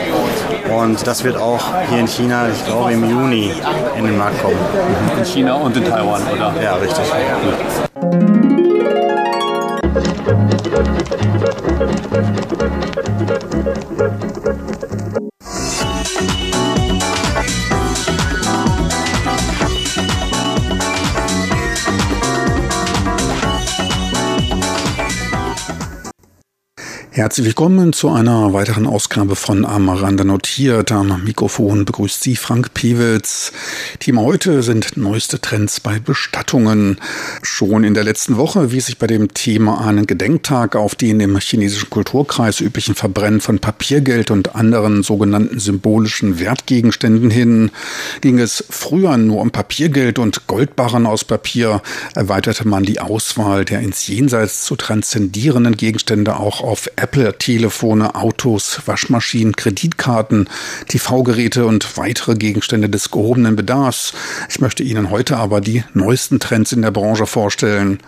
Und 0.76 1.06
das 1.06 1.22
wird 1.22 1.36
auch 1.36 1.64
hier 1.88 2.00
in 2.00 2.08
China, 2.08 2.48
ich 2.52 2.64
glaube 2.66 2.92
im 2.92 3.08
Juni, 3.08 3.52
in 3.96 4.04
den 4.04 4.18
Markt 4.18 4.42
kommen. 4.42 4.58
In 5.16 5.24
China 5.24 5.54
und 5.54 5.76
in 5.76 5.84
Taiwan, 5.84 6.22
oder? 6.34 6.52
Ja, 6.60 6.74
richtig. 6.74 7.04
Herzlich 27.28 27.44
willkommen 27.44 27.92
zu 27.92 28.08
einer 28.08 28.54
weiteren 28.54 28.86
Ausgabe 28.86 29.36
von 29.36 29.66
Amaranda 29.66 30.24
notiert. 30.24 30.90
Am 30.92 31.24
Mikrofon 31.24 31.84
begrüßt 31.84 32.22
Sie 32.22 32.36
Frank 32.36 32.72
Pewitz. 32.72 33.52
Thema 33.98 34.22
heute 34.22 34.62
sind 34.62 34.96
neueste 34.96 35.38
Trends 35.38 35.78
bei 35.78 35.98
Bestattungen. 35.98 36.98
Schon 37.42 37.84
in 37.84 37.92
der 37.92 38.04
letzten 38.04 38.38
Woche 38.38 38.72
wies 38.72 38.86
sich 38.86 38.96
bei 38.96 39.06
dem 39.06 39.34
Thema 39.34 39.86
einen 39.86 40.06
Gedenktag 40.06 40.74
auf 40.74 40.94
den 40.94 41.20
im 41.20 41.38
chinesischen 41.38 41.90
Kulturkreis 41.90 42.62
üblichen 42.62 42.94
Verbrennen 42.94 43.42
von 43.42 43.58
Papiergeld 43.58 44.30
und 44.30 44.54
anderen 44.54 45.02
sogenannten 45.02 45.60
symbolischen 45.60 46.40
Wertgegenständen 46.40 47.30
hin. 47.30 47.70
Ging 48.22 48.38
es 48.38 48.64
früher 48.70 49.18
nur 49.18 49.42
um 49.42 49.50
Papiergeld 49.50 50.18
und 50.18 50.46
Goldbarren 50.46 51.04
aus 51.04 51.24
Papier, 51.24 51.82
erweiterte 52.14 52.66
man 52.66 52.84
die 52.84 53.00
Auswahl 53.00 53.66
der 53.66 53.80
ins 53.80 54.06
Jenseits 54.06 54.64
zu 54.64 54.76
transzendierenden 54.76 55.76
Gegenstände 55.76 56.38
auch 56.38 56.62
auf 56.62 56.88
Apple-Telefone, 57.18 58.14
Autos, 58.14 58.80
Waschmaschinen, 58.86 59.56
Kreditkarten, 59.56 60.48
TV-Geräte 60.86 61.66
und 61.66 61.96
weitere 61.96 62.36
Gegenstände 62.36 62.88
des 62.88 63.10
gehobenen 63.10 63.56
Bedarfs. 63.56 64.12
Ich 64.48 64.60
möchte 64.60 64.84
Ihnen 64.84 65.10
heute 65.10 65.36
aber 65.36 65.60
die 65.60 65.84
neuesten 65.94 66.38
Trends 66.38 66.72
in 66.72 66.82
der 66.82 66.92
Branche 66.92 67.26
vorstellen. 67.26 67.98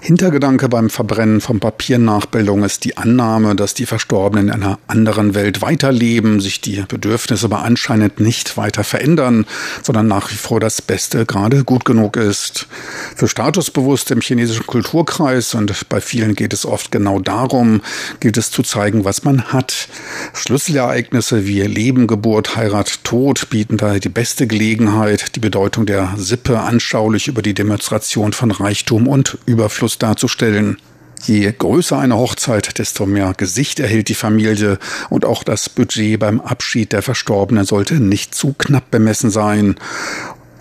Hintergedanke 0.00 0.68
beim 0.68 0.90
Verbrennen 0.90 1.40
von 1.40 1.58
Papiernachbildung 1.58 2.62
ist 2.62 2.84
die 2.84 2.96
Annahme, 2.96 3.56
dass 3.56 3.74
die 3.74 3.84
Verstorbenen 3.84 4.46
in 4.46 4.54
einer 4.54 4.78
anderen 4.86 5.34
Welt 5.34 5.60
weiterleben, 5.60 6.40
sich 6.40 6.60
die 6.60 6.84
Bedürfnisse 6.86 7.46
aber 7.46 7.64
anscheinend 7.64 8.20
nicht 8.20 8.56
weiter 8.56 8.84
verändern, 8.84 9.44
sondern 9.82 10.06
nach 10.06 10.30
wie 10.30 10.36
vor 10.36 10.60
das 10.60 10.80
Beste 10.80 11.26
gerade 11.26 11.64
gut 11.64 11.84
genug 11.84 12.16
ist. 12.16 12.68
Für 13.16 13.26
Statusbewusste 13.26 14.14
im 14.14 14.20
chinesischen 14.20 14.66
Kulturkreis 14.66 15.54
und 15.54 15.88
bei 15.88 16.00
vielen 16.00 16.36
geht 16.36 16.52
es 16.52 16.64
oft 16.64 16.92
genau 16.92 17.18
darum, 17.18 17.82
gilt 18.20 18.36
es 18.36 18.52
zu 18.52 18.62
zeigen, 18.62 19.04
was 19.04 19.24
man 19.24 19.52
hat. 19.52 19.88
Schlüsselereignisse 20.32 21.44
wie 21.44 21.62
Leben, 21.62 22.06
Geburt, 22.06 22.56
Heirat, 22.56 23.02
Tod 23.02 23.50
bieten 23.50 23.78
daher 23.78 24.00
die 24.00 24.08
beste 24.08 24.46
Gelegenheit, 24.46 25.34
die 25.34 25.40
Bedeutung 25.40 25.86
der 25.86 26.14
Sippe 26.16 26.60
anschaulich 26.60 27.26
über 27.26 27.42
die 27.42 27.54
Demonstration 27.54 28.32
von 28.32 28.52
Reichtum 28.52 29.08
und 29.08 29.38
Überfluss 29.44 29.87
Status 29.88 29.98
darzustellen. 29.98 30.76
Je 31.24 31.52
größer 31.52 31.98
eine 31.98 32.16
Hochzeit, 32.16 32.78
desto 32.78 33.04
mehr 33.04 33.34
Gesicht 33.36 33.80
erhält 33.80 34.08
die 34.08 34.14
Familie 34.14 34.78
und 35.10 35.24
auch 35.24 35.42
das 35.42 35.68
Budget 35.68 36.20
beim 36.20 36.40
Abschied 36.40 36.92
der 36.92 37.02
Verstorbenen 37.02 37.64
sollte 37.64 37.94
nicht 37.94 38.34
zu 38.34 38.54
knapp 38.56 38.90
bemessen 38.90 39.30
sein. 39.30 39.76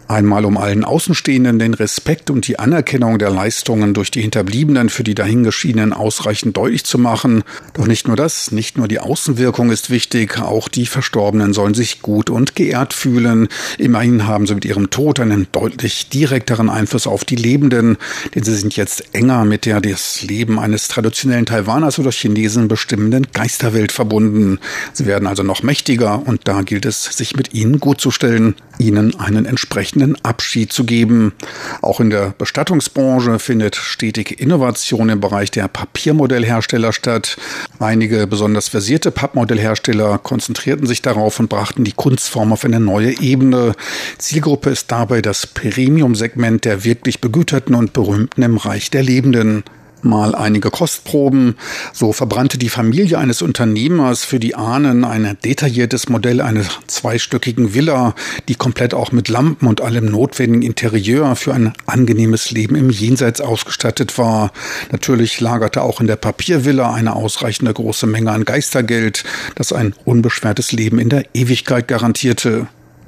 Einmal 0.10 0.46
um 0.46 0.58
allen 0.58 0.86
Außenstehenden 0.86 1.60
den 1.60 1.74
Respekt 1.74 2.30
und 2.30 2.48
die 2.48 2.60
Anerkennung 2.60 3.20
der 3.20 3.30
Leistungen 3.30 3.94
durch 3.94 4.10
die 4.10 4.22
Hinterbliebenen 4.22 4.88
für 4.88 5.04
die 5.04 5.16
dahingeschiedenen 5.16 5.92
ausreichend 5.92 6.56
deutlich 6.56 6.86
zu 6.86 6.98
machen. 6.98 7.44
Doch 7.74 7.88
nicht 7.88 8.08
nur 8.08 8.16
das, 8.16 8.54
nicht 8.54 8.78
nur 8.78 8.88
die 8.88 9.00
Außenwirkung 9.00 9.70
ist 9.70 9.90
wichtig, 9.90 10.40
auch 10.40 10.70
die 10.70 10.86
Verstorbenen 10.86 11.52
sollen 11.52 11.74
sich 11.74 12.02
gut 12.02 12.30
und 12.30 12.56
geehrt 12.56 12.94
fühlen. 12.94 13.50
Immerhin 13.78 14.26
haben 14.26 14.48
sie 14.48 14.56
mit 14.56 14.64
ihrem 14.64 14.90
Tod 14.90 15.20
einen 15.20 15.48
deutlich 15.52 16.08
direkteren 16.08 16.70
Einfluss 16.70 17.06
auf 17.06 17.26
die 17.26 17.36
Lebenden, 17.36 17.98
denn 18.34 18.44
sie 18.44 18.56
sind 18.56 18.78
jetzt 18.78 19.14
enger 19.14 19.44
mit 19.44 19.66
der 19.66 19.82
das 19.82 20.22
Leben 20.22 20.58
eines 20.58 20.88
traditionellen 20.88 21.46
Taiwaners 21.46 22.00
oder 22.00 22.12
Chinesen 22.12 22.70
bestimmenden 22.70 23.28
Geisterwelt 23.34 23.92
verbunden. 23.92 24.60
Sie 24.94 25.06
werden 25.06 25.28
also 25.28 25.44
noch 25.44 25.64
mächtiger 25.64 26.26
und 26.26 26.48
da 26.48 26.62
gilt 26.62 26.86
es, 26.86 27.04
sich 27.04 27.36
mit 27.36 27.54
ihnen 27.54 27.82
gut 27.82 28.00
zu 28.00 28.10
stellen, 28.10 28.56
ihnen 28.80 29.20
einen 29.20 29.46
entsprechenden 29.46 29.97
entsprechenden 29.98 30.24
Abschied 30.24 30.72
zu 30.72 30.84
geben. 30.84 31.34
Auch 31.82 32.00
in 32.00 32.10
der 32.10 32.34
Bestattungsbranche 32.38 33.40
findet 33.40 33.76
stetig 33.76 34.40
Innovation 34.40 35.10
im 35.10 35.20
Bereich 35.20 35.52
der 35.52 35.68
Papiermodellhersteller 35.68 36.94
statt. 36.94 37.38
Einige 37.80 38.28
besonders 38.28 38.68
versierte 38.68 39.12
Pappmodellhersteller 39.12 40.18
konzentrierten 40.20 40.88
sich 40.88 41.02
darauf 41.02 41.40
und 41.40 41.50
brachten 41.50 41.84
die 41.84 41.94
Kunstform 41.94 42.54
auf 42.54 42.66
eine 42.66 42.80
neue 42.80 43.20
Ebene. 43.20 43.74
Zielgruppe 44.18 44.70
ist 44.70 44.92
dabei 44.92 45.22
das 45.22 45.48
Premium-Segment 45.48 46.66
der 46.66 46.84
wirklich 46.84 47.22
begüterten 47.22 47.76
und 47.76 47.94
berühmten 47.94 48.42
im 48.42 48.58
Reich 48.58 48.90
der 48.90 49.04
Lebenden 49.04 49.64
mal 50.04 50.36
einige 50.36 50.72
Kostproben. 50.72 51.56
So 51.94 52.14
verbrannte 52.14 52.58
die 52.58 52.70
Familie 52.70 53.18
eines 53.18 53.42
Unternehmers 53.42 54.24
für 54.24 54.40
die 54.40 54.56
Ahnen 54.56 55.04
ein 55.04 55.38
detailliertes 55.44 56.10
Modell 56.10 56.42
einer 56.42 56.64
zweistöckigen 56.88 57.74
Villa, 57.74 58.16
die 58.48 58.56
komplett 58.56 58.94
auch 58.94 59.12
mit 59.12 59.30
Lampen 59.30 59.68
und 59.68 59.82
allem 59.82 60.06
notwendigen 60.06 60.62
Interieur 60.62 61.36
für 61.36 61.54
ein 61.54 61.74
angenehmes 61.86 62.52
Leben 62.52 62.76
im 62.76 62.90
Jenseits 62.90 63.42
ausgestattet 63.42 64.18
war. 64.18 64.52
Natürlich 64.92 65.40
lagerte 65.42 65.82
auch 65.82 66.02
in 66.02 66.08
der 66.08 66.16
Papiervilla 66.16 66.94
eine 66.94 67.16
ausreichende 67.16 67.74
große 67.74 68.08
Menge 68.08 68.32
an 68.32 68.46
Geistergeld, 68.46 69.24
das 69.56 69.74
ein 69.74 69.94
unbeschwertes 70.06 70.72
Leben 70.72 71.00
in 71.00 71.10
der 71.10 71.26
Ewigkeit 71.34 71.88
garantierte. 71.88 72.68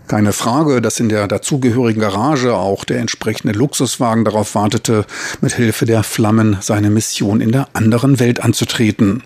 Keine 0.09 0.33
Frage, 0.33 0.81
dass 0.81 0.99
in 0.99 1.07
der 1.07 1.27
dazugehörigen 1.27 2.01
Garage 2.01 2.55
auch 2.55 2.83
der 2.83 2.97
entsprechende 2.97 3.53
Luxuswagen 3.53 4.25
darauf 4.25 4.55
wartete, 4.55 5.05
mit 5.39 5.53
Hilfe 5.53 5.85
der 5.85 6.01
Flammen 6.01 6.57
seine 6.61 6.89
Mission 6.89 7.41
in 7.41 7.51
der 7.51 7.67
anderen 7.73 8.19
Welt 8.19 8.43
anzutreten. 8.43 9.21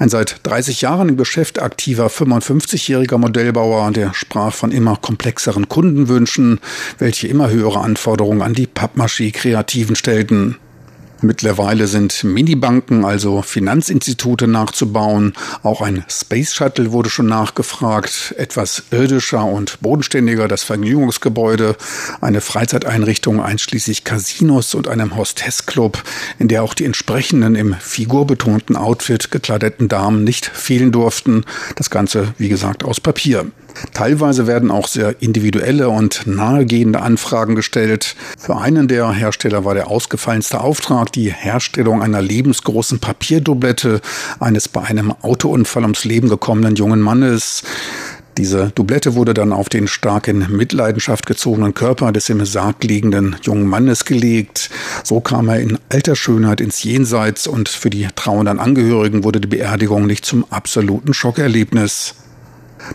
Ein 0.00 0.08
seit 0.08 0.40
30 0.42 0.80
Jahren 0.80 1.08
im 1.08 1.16
Geschäft 1.16 1.62
aktiver 1.62 2.08
55-jähriger 2.08 3.16
Modellbauer, 3.16 3.92
der 3.92 4.12
sprach 4.12 4.52
von 4.52 4.72
immer 4.72 4.96
komplexeren 4.96 5.68
Kundenwünschen, 5.68 6.58
welche 6.98 7.28
immer 7.28 7.48
höhere 7.50 7.78
Anforderungen 7.78 8.42
an 8.42 8.54
die 8.54 8.66
Pappmaché-Kreativen 8.66 9.94
stellten. 9.94 10.56
Mittlerweile 11.22 11.86
sind 11.86 12.24
Minibanken, 12.24 13.04
also 13.04 13.42
Finanzinstitute 13.42 14.48
nachzubauen. 14.48 15.34
Auch 15.62 15.80
ein 15.80 16.04
Space 16.08 16.52
Shuttle 16.52 16.90
wurde 16.90 17.10
schon 17.10 17.26
nachgefragt. 17.26 18.34
Etwas 18.36 18.82
irdischer 18.90 19.44
und 19.44 19.80
bodenständiger 19.80 20.48
das 20.48 20.64
Vergnügungsgebäude. 20.64 21.76
Eine 22.20 22.40
Freizeiteinrichtung 22.40 23.40
einschließlich 23.40 24.02
Casinos 24.02 24.74
und 24.74 24.88
einem 24.88 25.16
Hostessclub, 25.16 26.02
in 26.40 26.48
der 26.48 26.64
auch 26.64 26.74
die 26.74 26.86
entsprechenden 26.86 27.54
im 27.54 27.74
figurbetonten 27.74 28.76
Outfit 28.76 29.30
gekleideten 29.30 29.88
Damen 29.88 30.24
nicht 30.24 30.46
fehlen 30.46 30.90
durften. 30.90 31.44
Das 31.76 31.90
Ganze, 31.90 32.34
wie 32.38 32.48
gesagt, 32.48 32.84
aus 32.84 32.98
Papier. 32.98 33.46
Teilweise 33.94 34.46
werden 34.46 34.70
auch 34.70 34.88
sehr 34.88 35.20
individuelle 35.20 35.88
und 35.88 36.26
nahegehende 36.26 37.00
Anfragen 37.00 37.54
gestellt. 37.54 38.16
Für 38.38 38.56
einen 38.56 38.88
der 38.88 39.12
Hersteller 39.12 39.64
war 39.64 39.74
der 39.74 39.88
ausgefallenste 39.88 40.60
Auftrag 40.60 41.12
die 41.12 41.32
Herstellung 41.32 42.02
einer 42.02 42.22
lebensgroßen 42.22 42.98
Papierdublette 42.98 44.00
eines 44.40 44.68
bei 44.68 44.82
einem 44.82 45.12
Autounfall 45.22 45.82
ums 45.82 46.04
Leben 46.04 46.28
gekommenen 46.28 46.76
jungen 46.76 47.00
Mannes. 47.00 47.62
Diese 48.38 48.72
Doublette 48.74 49.14
wurde 49.14 49.34
dann 49.34 49.52
auf 49.52 49.68
den 49.68 49.86
stark 49.86 50.26
in 50.26 50.46
Mitleidenschaft 50.50 51.26
gezogenen 51.26 51.74
Körper 51.74 52.12
des 52.12 52.30
im 52.30 52.44
Sarg 52.46 52.82
liegenden 52.82 53.36
jungen 53.42 53.66
Mannes 53.66 54.06
gelegt. 54.06 54.70
So 55.04 55.20
kam 55.20 55.48
er 55.48 55.60
in 55.60 55.78
alter 55.90 56.16
Schönheit 56.16 56.62
ins 56.62 56.82
Jenseits 56.82 57.46
und 57.46 57.68
für 57.68 57.90
die 57.90 58.08
trauernden 58.16 58.58
Angehörigen 58.58 59.22
wurde 59.24 59.40
die 59.40 59.48
Beerdigung 59.48 60.06
nicht 60.06 60.24
zum 60.24 60.46
absoluten 60.50 61.12
Schockerlebnis. 61.12 62.14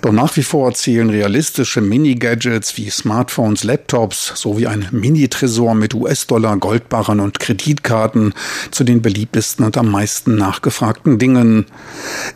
Doch 0.02 0.12
nach 0.12 0.36
wie 0.38 0.43
vor 0.43 0.73
zählen 0.73 1.10
realistische 1.10 1.82
Mini-Gadgets 1.82 2.78
wie 2.78 2.89
Smartphones, 2.89 3.63
Laptops 3.63 4.34
sowie 4.36 4.67
ein 4.67 4.88
Mini-Tresor 4.91 5.76
mit 5.76 5.93
US-Dollar, 5.93 6.58
Goldbarren 6.58 7.19
und 7.19 7.39
Kreditkarten 7.39 8.34
zu 8.69 8.84
den 8.84 9.02
beliebtesten 9.02 9.65
und 9.65 9.78
am 9.78 9.89
meisten 9.89 10.36
nachgefragten 10.36 11.19
Dingen. 11.19 11.65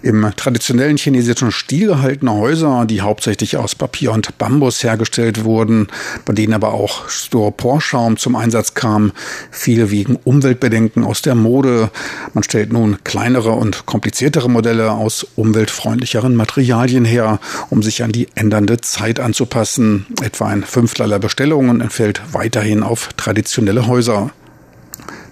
Im 0.02 0.32
traditionellen 0.36 0.98
chinesischen 0.98 1.52
Stil 1.52 1.88
gehaltene 1.88 2.32
Häuser, 2.32 2.86
die 2.86 3.02
hauptsächlich 3.02 3.58
aus 3.58 3.76
Papier 3.76 4.14
und 4.14 4.38
Bambus 4.38 4.82
hergestellt 4.84 5.44
wurden, 5.44 5.88
bei 6.26 6.34
denen 6.34 6.54
aber 6.54 6.74
auch 6.74 7.10
Styroporschaum 7.10 8.18
zum 8.18 8.36
Einsatz 8.36 8.74
kam, 8.74 9.12
fiel 9.52 9.92
wegen 9.92 10.16
Umweltbedenken 10.16 11.04
aus 11.04 11.22
der 11.22 11.36
Mode. 11.36 11.92
Man 12.34 12.44
stellt 12.44 12.72
nun 12.72 13.04
kleinere 13.04 13.52
und 13.52 13.86
kompliziertere 13.86 14.50
Modelle 14.50 14.92
aus 14.92 15.28
umweltfreundlicheren 15.36 16.36
Materialien 16.36 17.04
her 17.04 17.41
um 17.70 17.84
sich 17.84 18.04
an 18.04 18.12
die 18.12 18.28
ändernde 18.36 18.82
Zeit 18.82 19.20
anzupassen. 19.20 20.06
Etwa 20.22 20.48
ein 20.48 20.64
Fünftel 20.64 21.04
aller 21.04 21.20
Bestellungen 21.20 21.82
entfällt 21.82 22.22
weiterhin 22.34 22.84
auf 22.84 23.10
traditionelle 23.18 23.88
Häuser. 23.88 24.32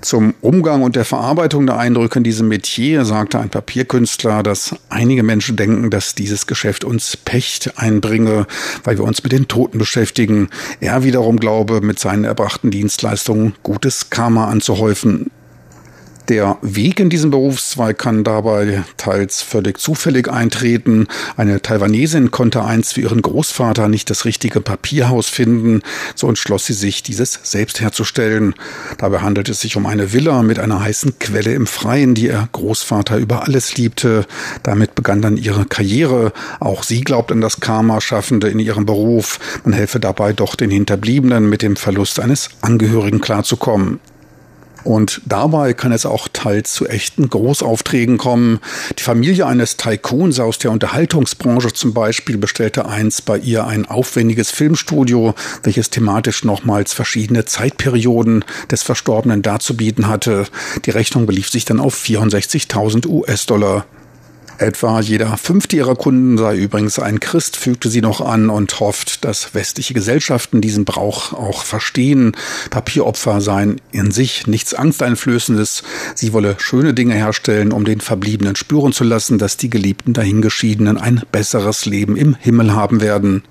Zum 0.01 0.33
Umgang 0.39 0.81
und 0.83 0.95
der 0.95 1.03
Verarbeitung 1.03 1.65
der 1.65 1.77
Eindrücke 1.77 2.19
in 2.19 2.23
diesem 2.23 2.47
Metier 2.47 3.03
sagte 3.03 3.37
ein 3.37 3.49
Papierkünstler, 3.49 4.43
dass 4.43 4.75
einige 4.87 5.23
Menschen 5.23 5.57
denken, 5.57 5.89
dass 5.89 6.15
dieses 6.15 6.47
Geschäft 6.47 6.85
uns 6.85 7.17
Pecht 7.17 7.77
einbringe, 7.77 8.47
weil 8.85 8.97
wir 8.97 9.03
uns 9.03 9.21
mit 9.23 9.33
den 9.33 9.49
Toten 9.49 9.77
beschäftigen. 9.77 10.49
Er 10.79 11.03
wiederum 11.03 11.37
glaube, 11.37 11.81
mit 11.81 11.99
seinen 11.99 12.23
erbrachten 12.23 12.71
Dienstleistungen 12.71 13.55
gutes 13.61 14.09
Karma 14.09 14.47
anzuhäufen. 14.47 15.31
Der 16.29 16.59
Weg 16.61 16.99
in 16.99 17.09
diesen 17.09 17.31
Berufszweig 17.31 17.97
kann 17.97 18.23
dabei 18.23 18.83
teils 18.97 19.41
völlig 19.41 19.79
zufällig 19.79 20.27
eintreten. 20.27 21.07
Eine 21.37 21.59
Taiwanesin 21.59 22.29
konnte 22.29 22.63
einst 22.63 22.93
für 22.93 23.01
ihren 23.01 23.23
Großvater 23.23 23.87
nicht 23.87 24.11
das 24.11 24.25
richtige 24.25 24.61
Papierhaus 24.61 25.27
finden, 25.27 25.81
so 26.13 26.29
entschloss 26.29 26.67
sie 26.67 26.73
sich, 26.73 27.01
dieses 27.01 27.39
selbst 27.41 27.81
herzustellen. 27.81 28.53
Dabei 28.99 29.21
handelt 29.21 29.49
es 29.49 29.61
sich 29.61 29.75
um 29.75 29.87
eine 29.87 30.13
Villa 30.13 30.43
mit 30.43 30.59
einer 30.59 30.81
heißen 30.81 31.17
Quelle 31.17 31.55
im 31.55 31.65
Freien, 31.65 32.13
die 32.13 32.27
ihr 32.27 32.47
Großvater 32.51 33.17
über 33.17 33.47
alles 33.47 33.77
liebte. 33.77 34.27
Damit 34.61 34.93
begann 34.93 35.23
dann 35.23 35.35
ihre 35.35 35.65
Karriere. 35.65 36.31
Auch 36.59 36.83
sie 36.83 37.01
glaubt 37.01 37.31
an 37.31 37.41
das 37.41 37.59
Karma-Schaffende 37.59 38.49
in 38.49 38.59
ihrem 38.59 38.85
Beruf. 38.85 39.39
Man 39.63 39.73
helfe 39.73 39.99
dabei 39.99 40.33
doch 40.33 40.53
den 40.53 40.69
Hinterbliebenen 40.69 41.49
mit 41.49 41.63
dem 41.63 41.75
Verlust 41.75 42.19
eines 42.19 42.51
Angehörigen 42.61 43.19
klarzukommen. 43.19 43.99
Und 44.83 45.21
dabei 45.25 45.73
kann 45.73 45.91
es 45.91 46.05
auch 46.05 46.27
teils 46.31 46.73
zu 46.73 46.87
echten 46.87 47.29
Großaufträgen 47.29 48.17
kommen. 48.17 48.59
Die 48.97 49.03
Familie 49.03 49.45
eines 49.45 49.77
Tycoons 49.77 50.39
aus 50.39 50.57
der 50.57 50.71
Unterhaltungsbranche 50.71 51.73
zum 51.73 51.93
Beispiel 51.93 52.37
bestellte 52.37 52.87
einst 52.87 53.25
bei 53.25 53.37
ihr 53.37 53.67
ein 53.67 53.85
aufwendiges 53.85 54.51
Filmstudio, 54.51 55.35
welches 55.63 55.89
thematisch 55.89 56.43
nochmals 56.43 56.93
verschiedene 56.93 57.45
Zeitperioden 57.45 58.45
des 58.71 58.83
Verstorbenen 58.83 59.41
darzubieten 59.41 60.07
hatte. 60.07 60.45
Die 60.85 60.91
Rechnung 60.91 61.25
belief 61.25 61.49
sich 61.49 61.65
dann 61.65 61.79
auf 61.79 61.95
64.000 61.95 63.07
US-Dollar. 63.07 63.85
Etwa 64.59 64.99
jeder 64.99 65.37
fünfte 65.37 65.77
ihrer 65.77 65.95
Kunden 65.95 66.37
sei 66.37 66.57
übrigens 66.57 66.99
ein 66.99 67.21
Christ, 67.21 67.55
fügte 67.55 67.87
sie 67.87 68.01
noch 68.01 68.19
an 68.19 68.49
und 68.49 68.77
hofft, 68.81 69.23
dass 69.23 69.55
westliche 69.55 69.93
Gesellschaften 69.93 70.59
diesen 70.59 70.83
Brauch 70.83 71.31
auch 71.31 71.63
verstehen. 71.63 72.35
Papieropfer 72.69 73.39
seien 73.39 73.79
in 73.93 74.11
sich 74.11 74.47
nichts 74.47 74.73
Angsteinflößendes. 74.73 75.83
Sie 76.13 76.33
wolle 76.33 76.55
schöne 76.57 76.93
Dinge 76.93 77.13
herstellen, 77.13 77.71
um 77.71 77.85
den 77.85 78.01
Verbliebenen 78.01 78.57
spüren 78.57 78.91
zu 78.91 79.05
lassen, 79.05 79.37
dass 79.37 79.55
die 79.55 79.69
geliebten 79.69 80.11
Dahingeschiedenen 80.11 80.97
ein 80.97 81.21
besseres 81.31 81.85
Leben 81.85 82.17
im 82.17 82.35
Himmel 82.35 82.73
haben 82.73 82.99
werden 82.99 83.43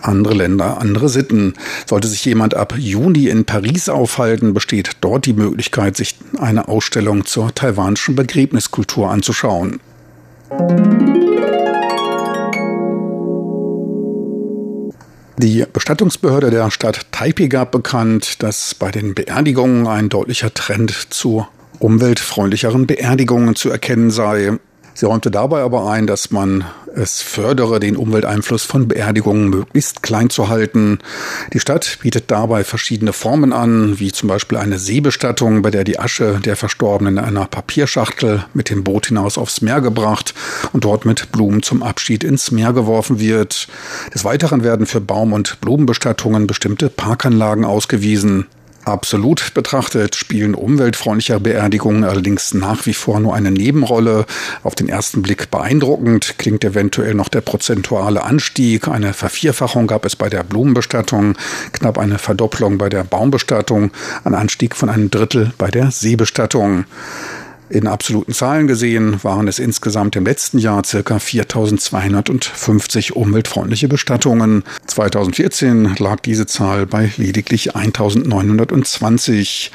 andere 0.00 0.34
Länder, 0.34 0.78
andere 0.78 1.08
Sitten. 1.08 1.54
Sollte 1.86 2.08
sich 2.08 2.24
jemand 2.24 2.54
ab 2.54 2.74
Juni 2.76 3.28
in 3.28 3.44
Paris 3.44 3.88
aufhalten, 3.88 4.52
besteht 4.52 4.96
dort 5.00 5.26
die 5.26 5.32
Möglichkeit, 5.32 5.96
sich 5.96 6.16
eine 6.38 6.66
Ausstellung 6.66 7.24
zur 7.24 7.54
taiwanischen 7.54 8.16
Begräbniskultur 8.16 9.10
anzuschauen. 9.10 9.78
Die 15.38 15.64
Bestattungsbehörde 15.72 16.50
der 16.50 16.70
Stadt 16.70 17.06
Taipei 17.10 17.48
gab 17.48 17.72
bekannt, 17.72 18.42
dass 18.42 18.74
bei 18.74 18.90
den 18.90 19.14
Beerdigungen 19.14 19.88
ein 19.88 20.08
deutlicher 20.08 20.54
Trend 20.54 20.92
zu 21.10 21.46
umweltfreundlicheren 21.80 22.86
Beerdigungen 22.86 23.56
zu 23.56 23.68
erkennen 23.68 24.10
sei. 24.10 24.58
Sie 24.94 25.06
räumte 25.06 25.30
dabei 25.30 25.62
aber 25.62 25.90
ein, 25.90 26.06
dass 26.06 26.30
man 26.30 26.64
es 26.94 27.22
fördere, 27.22 27.80
den 27.80 27.96
Umwelteinfluss 27.96 28.64
von 28.64 28.88
Beerdigungen 28.88 29.48
möglichst 29.48 30.02
klein 30.02 30.30
zu 30.30 30.48
halten. 30.48 30.98
Die 31.52 31.60
Stadt 31.60 31.98
bietet 32.02 32.30
dabei 32.30 32.64
verschiedene 32.64 33.12
Formen 33.12 33.52
an, 33.52 33.98
wie 33.98 34.12
zum 34.12 34.28
Beispiel 34.28 34.58
eine 34.58 34.78
Seebestattung, 34.78 35.62
bei 35.62 35.70
der 35.70 35.84
die 35.84 35.98
Asche 35.98 36.40
der 36.44 36.56
Verstorbenen 36.56 37.16
in 37.16 37.24
einer 37.24 37.46
Papierschachtel 37.46 38.44
mit 38.54 38.70
dem 38.70 38.84
Boot 38.84 39.06
hinaus 39.06 39.38
aufs 39.38 39.62
Meer 39.62 39.80
gebracht 39.80 40.34
und 40.72 40.84
dort 40.84 41.04
mit 41.04 41.32
Blumen 41.32 41.62
zum 41.62 41.82
Abschied 41.82 42.24
ins 42.24 42.50
Meer 42.50 42.72
geworfen 42.72 43.18
wird. 43.18 43.68
Des 44.14 44.24
Weiteren 44.24 44.62
werden 44.62 44.86
für 44.86 45.00
Baum- 45.00 45.32
und 45.32 45.60
Blumenbestattungen 45.60 46.46
bestimmte 46.46 46.90
Parkanlagen 46.90 47.64
ausgewiesen. 47.64 48.46
Absolut 48.84 49.54
betrachtet 49.54 50.16
spielen 50.16 50.56
umweltfreundliche 50.56 51.38
Beerdigungen 51.38 52.02
allerdings 52.02 52.52
nach 52.52 52.84
wie 52.84 52.94
vor 52.94 53.20
nur 53.20 53.34
eine 53.34 53.52
Nebenrolle. 53.52 54.26
Auf 54.64 54.74
den 54.74 54.88
ersten 54.88 55.22
Blick 55.22 55.52
beeindruckend 55.52 56.34
klingt 56.38 56.64
eventuell 56.64 57.14
noch 57.14 57.28
der 57.28 57.42
prozentuale 57.42 58.24
Anstieg. 58.24 58.88
Eine 58.88 59.12
Vervierfachung 59.12 59.86
gab 59.86 60.04
es 60.04 60.16
bei 60.16 60.28
der 60.28 60.42
Blumenbestattung, 60.42 61.36
knapp 61.72 61.96
eine 61.96 62.18
Verdopplung 62.18 62.76
bei 62.76 62.88
der 62.88 63.04
Baumbestattung, 63.04 63.92
ein 64.24 64.34
Anstieg 64.34 64.74
von 64.74 64.88
einem 64.88 65.10
Drittel 65.10 65.52
bei 65.58 65.70
der 65.70 65.92
Seebestattung. 65.92 66.84
In 67.72 67.86
absoluten 67.86 68.34
Zahlen 68.34 68.66
gesehen 68.66 69.24
waren 69.24 69.48
es 69.48 69.58
insgesamt 69.58 70.14
im 70.16 70.26
letzten 70.26 70.58
Jahr 70.58 70.84
circa 70.84 71.18
4250 71.18 73.16
umweltfreundliche 73.16 73.88
Bestattungen. 73.88 74.62
2014 74.86 75.96
lag 75.96 76.20
diese 76.20 76.44
Zahl 76.44 76.84
bei 76.84 77.10
lediglich 77.16 77.74
1920. 77.74 79.72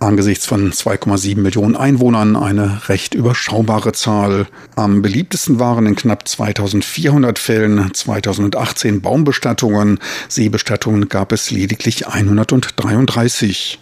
Angesichts 0.00 0.46
von 0.46 0.72
2,7 0.72 1.38
Millionen 1.38 1.76
Einwohnern 1.76 2.34
eine 2.34 2.88
recht 2.88 3.14
überschaubare 3.14 3.92
Zahl. 3.92 4.48
Am 4.74 5.00
beliebtesten 5.00 5.60
waren 5.60 5.86
in 5.86 5.94
knapp 5.94 6.26
2400 6.26 7.38
Fällen 7.38 7.94
2018 7.94 9.00
Baumbestattungen, 9.00 10.00
Seebestattungen 10.28 11.08
gab 11.08 11.30
es 11.30 11.52
lediglich 11.52 12.08
133. 12.08 13.78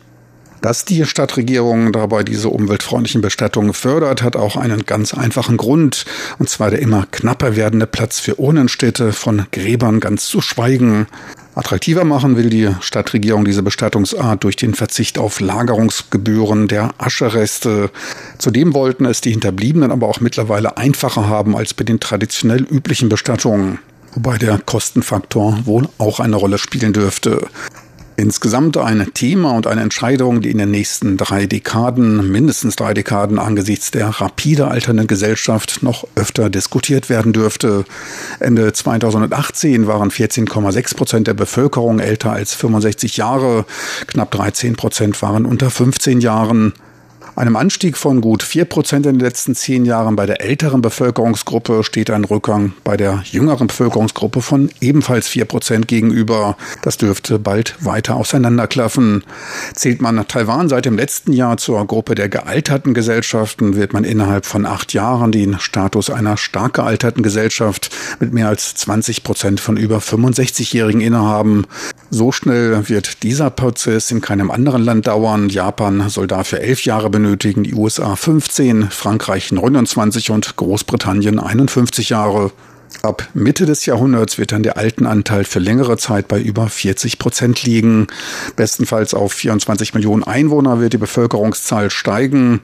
Dass 0.63 0.85
die 0.85 1.05
Stadtregierung 1.05 1.93
dabei 1.93 2.23
diese 2.23 2.49
umweltfreundlichen 2.49 3.21
Bestattungen 3.21 3.75
fördert, 3.75 4.23
hat 4.23 4.37
auch 4.37 4.57
einen 4.57 4.85
ganz 4.87 5.15
einfachen 5.15 5.57
Grund, 5.57 6.05
und 6.39 6.49
zwar 6.49 6.71
der 6.71 6.81
immer 6.81 7.07
knapper 7.11 7.57
werdende 7.57 7.87
Platz 7.87 8.19
für 8.21 8.41
Urnenstädte, 8.41 9.13
von 9.13 9.47
Gräbern 9.53 10.01
ganz 10.01 10.27
zu 10.27 10.41
schweigen. 10.41 11.07
Attraktiver 11.55 12.05
machen 12.05 12.37
will 12.37 12.51
die 12.51 12.71
Stadtregierung 12.81 13.45
diese 13.45 13.63
Bestattungsart 13.63 14.45
durch 14.45 14.57
den 14.57 14.75
Verzicht 14.75 15.19
auf 15.19 15.41
Lagerungsgebühren 15.41 16.69
der 16.69 16.95
Aschereste. 16.99 17.91
Zudem 18.39 18.75
wollten 18.75 19.07
es 19.07 19.23
die 19.23 19.31
Hinterbliebenen 19.31 19.91
aber 19.91 20.07
auch 20.09 20.21
mittlerweile 20.21 20.77
einfacher 20.77 21.29
haben 21.29 21.57
als 21.57 21.73
bei 21.73 21.85
den 21.85 22.01
traditionell 22.01 22.63
üblichen 22.63 23.09
Bestattungen 23.09 23.79
wobei 24.17 24.39
der 24.39 24.59
Kostenfaktor 24.59 25.67
wohl 25.67 25.89
auch 25.99 26.21
eine 26.21 26.37
Rolle 26.37 26.59
spielen 26.59 26.93
dürfte. 26.93 27.47
Insgesamt 28.19 28.79
ein 28.79 29.11
Thema 29.13 29.53
und 29.53 29.67
eine 29.67 29.83
Entscheidung, 29.83 30.41
die 30.41 30.51
in 30.51 30.57
den 30.57 30.71
nächsten 30.71 31.19
drei 31.19 31.47
Dekaden, 31.47 32.31
mindestens 32.31 32.75
drei 32.75 32.95
Dekaden 32.95 33.39
angesichts 33.39 33.91
der 33.91 34.09
rapide 34.09 34.69
alternden 34.69 35.07
Gesellschaft 35.07 35.83
noch 35.83 36.07
öfter 36.15 36.49
diskutiert 36.49 37.11
werden 37.11 37.35
dürfte. 37.35 37.85
Ende 38.41 38.73
2018 38.73 39.87
waren 39.87 40.11
14,6 40.11 40.97
Prozent 40.97 41.27
der 41.27 41.35
Bevölkerung 41.35 41.99
älter 41.99 42.33
als 42.33 42.55
65 42.55 43.19
Jahre, 43.19 43.67
knapp 44.07 44.31
13 44.31 44.77
Prozent 44.77 45.21
waren 45.21 45.45
unter 45.45 45.71
15 45.71 46.23
Jahren. 46.23 46.73
Einem 47.37 47.57
Anstieg 47.57 47.99
von 47.99 48.23
gut 48.23 48.43
4% 48.43 48.97
in 48.97 49.03
den 49.03 49.21
letzten 49.21 49.55
zehn 49.55 49.85
Jahren 49.85 50.17
bei 50.17 50.25
der 50.25 50.41
älteren 50.41 50.81
Bevölkerungsgruppe 50.81 51.85
steht 51.85 52.09
ein 52.09 52.25
Rückgang 52.25 52.73
bei 52.83 52.97
der 52.97 53.25
jüngeren 53.27 53.67
Bevölkerungsgruppe 53.67 54.41
von 54.41 54.71
ebenfalls 54.81 55.29
4% 55.29 55.85
gegenüber. 55.85 56.57
Das 56.81 56.97
dürfte 56.97 57.39
bald 57.39 57.77
weiter 57.85 58.17
auseinanderklaffen. 58.17 59.23
Zählt 59.75 60.01
man 60.01 60.27
Taiwan 60.27 60.71
seit 60.71 60.87
dem 60.87 60.97
letzten 60.97 61.35
Jahr 61.35 61.59
zur 61.59 61.87
Gruppe 61.87 62.15
der 62.15 62.31
gealterten 62.31 62.95
Gesellschaften, 62.95 63.77
wird 63.77 63.93
man 63.93 64.05
innerhalb 64.05 64.47
von 64.47 64.65
acht 64.65 64.95
Jahren 64.95 65.31
den 65.31 65.59
Status 65.59 66.09
einer 66.09 66.39
stark 66.39 66.73
gealterten 66.73 67.23
Gesellschaft 67.23 67.95
mit 68.19 68.33
mehr 68.33 68.49
als 68.49 68.75
20 68.77 69.25
Prozent 69.25 69.61
von 69.61 69.77
über 69.77 69.99
65-Jährigen 69.99 71.03
innehaben. 71.03 71.67
So 72.09 72.33
schnell 72.33 72.89
wird 72.89 73.23
dieser 73.25 73.51
Prozess 73.51 74.11
in 74.11 74.23
keinem 74.23 74.51
anderen 74.51 74.83
Land 74.83 75.07
dauern. 75.07 75.51
Japan 75.51 76.09
soll 76.09 76.29
dafür 76.29 76.61
elf 76.61 76.87
Jahre 76.87 77.11
benötigen 77.11 77.26
benötigen 77.27 77.65
die 77.65 77.75
USA 77.75 78.15
15, 78.15 78.89
Frankreich 78.91 79.51
29 79.51 80.31
und 80.31 80.55
Großbritannien 80.55 81.41
51 81.41 82.11
Jahre. 82.11 82.53
Ab 83.03 83.29
Mitte 83.35 83.67
des 83.67 83.85
Jahrhunderts 83.85 84.39
wird 84.39 84.53
dann 84.53 84.63
der 84.63 84.77
Altenanteil 84.77 85.43
für 85.43 85.59
längere 85.59 85.97
Zeit 85.97 86.29
bei 86.29 86.41
über 86.41 86.69
40 86.69 87.19
Prozent 87.19 87.65
liegen. 87.65 88.07
Bestenfalls 88.55 89.13
auf 89.13 89.33
24 89.33 89.93
Millionen 89.95 90.23
Einwohner 90.23 90.79
wird 90.79 90.93
die 90.93 90.99
Bevölkerungszahl 90.99 91.91
steigen. 91.91 92.61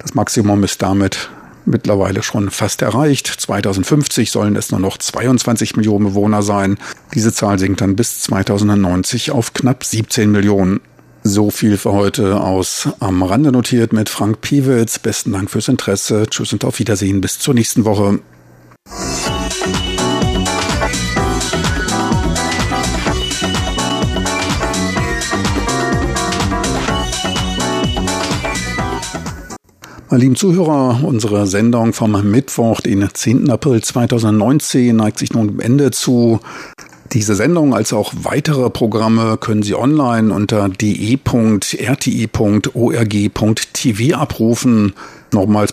Das 0.00 0.14
Maximum 0.14 0.64
ist 0.64 0.82
damit 0.82 1.30
mittlerweile 1.64 2.24
schon 2.24 2.50
fast 2.50 2.82
erreicht. 2.82 3.28
2050 3.28 4.32
sollen 4.32 4.56
es 4.56 4.72
nur 4.72 4.80
noch 4.80 4.98
22 4.98 5.76
Millionen 5.76 6.06
Bewohner 6.06 6.42
sein. 6.42 6.78
Diese 7.14 7.32
Zahl 7.32 7.60
sinkt 7.60 7.80
dann 7.80 7.94
bis 7.94 8.22
2090 8.22 9.30
auf 9.30 9.54
knapp 9.54 9.84
17 9.84 10.32
Millionen. 10.32 10.80
So 11.32 11.48
viel 11.50 11.76
für 11.76 11.92
heute 11.92 12.40
aus 12.40 12.88
Am 12.98 13.22
Rande 13.22 13.52
notiert 13.52 13.92
mit 13.92 14.08
Frank 14.08 14.40
Piewitz. 14.40 14.98
Besten 14.98 15.30
Dank 15.30 15.48
fürs 15.48 15.68
Interesse. 15.68 16.24
Tschüss 16.28 16.52
und 16.52 16.64
auf 16.64 16.80
Wiedersehen. 16.80 17.20
Bis 17.20 17.38
zur 17.38 17.54
nächsten 17.54 17.84
Woche. 17.84 18.18
Meine 30.08 30.22
lieben 30.24 30.34
Zuhörer, 30.34 31.04
unsere 31.04 31.46
Sendung 31.46 31.92
vom 31.92 32.28
Mittwoch, 32.28 32.80
den 32.80 33.08
10. 33.08 33.50
April 33.50 33.80
2019, 33.80 34.96
neigt 34.96 35.20
sich 35.20 35.32
nun 35.32 35.46
dem 35.46 35.60
Ende 35.60 35.92
zu. 35.92 36.40
Diese 37.12 37.34
Sendung 37.34 37.74
als 37.74 37.92
auch 37.92 38.12
weitere 38.22 38.70
Programme 38.70 39.36
können 39.36 39.64
Sie 39.64 39.74
online 39.74 40.32
unter 40.32 40.68
de.rti.org.tv 40.68 41.26
abrufen. 44.16 44.92
Nochmals 45.32 45.68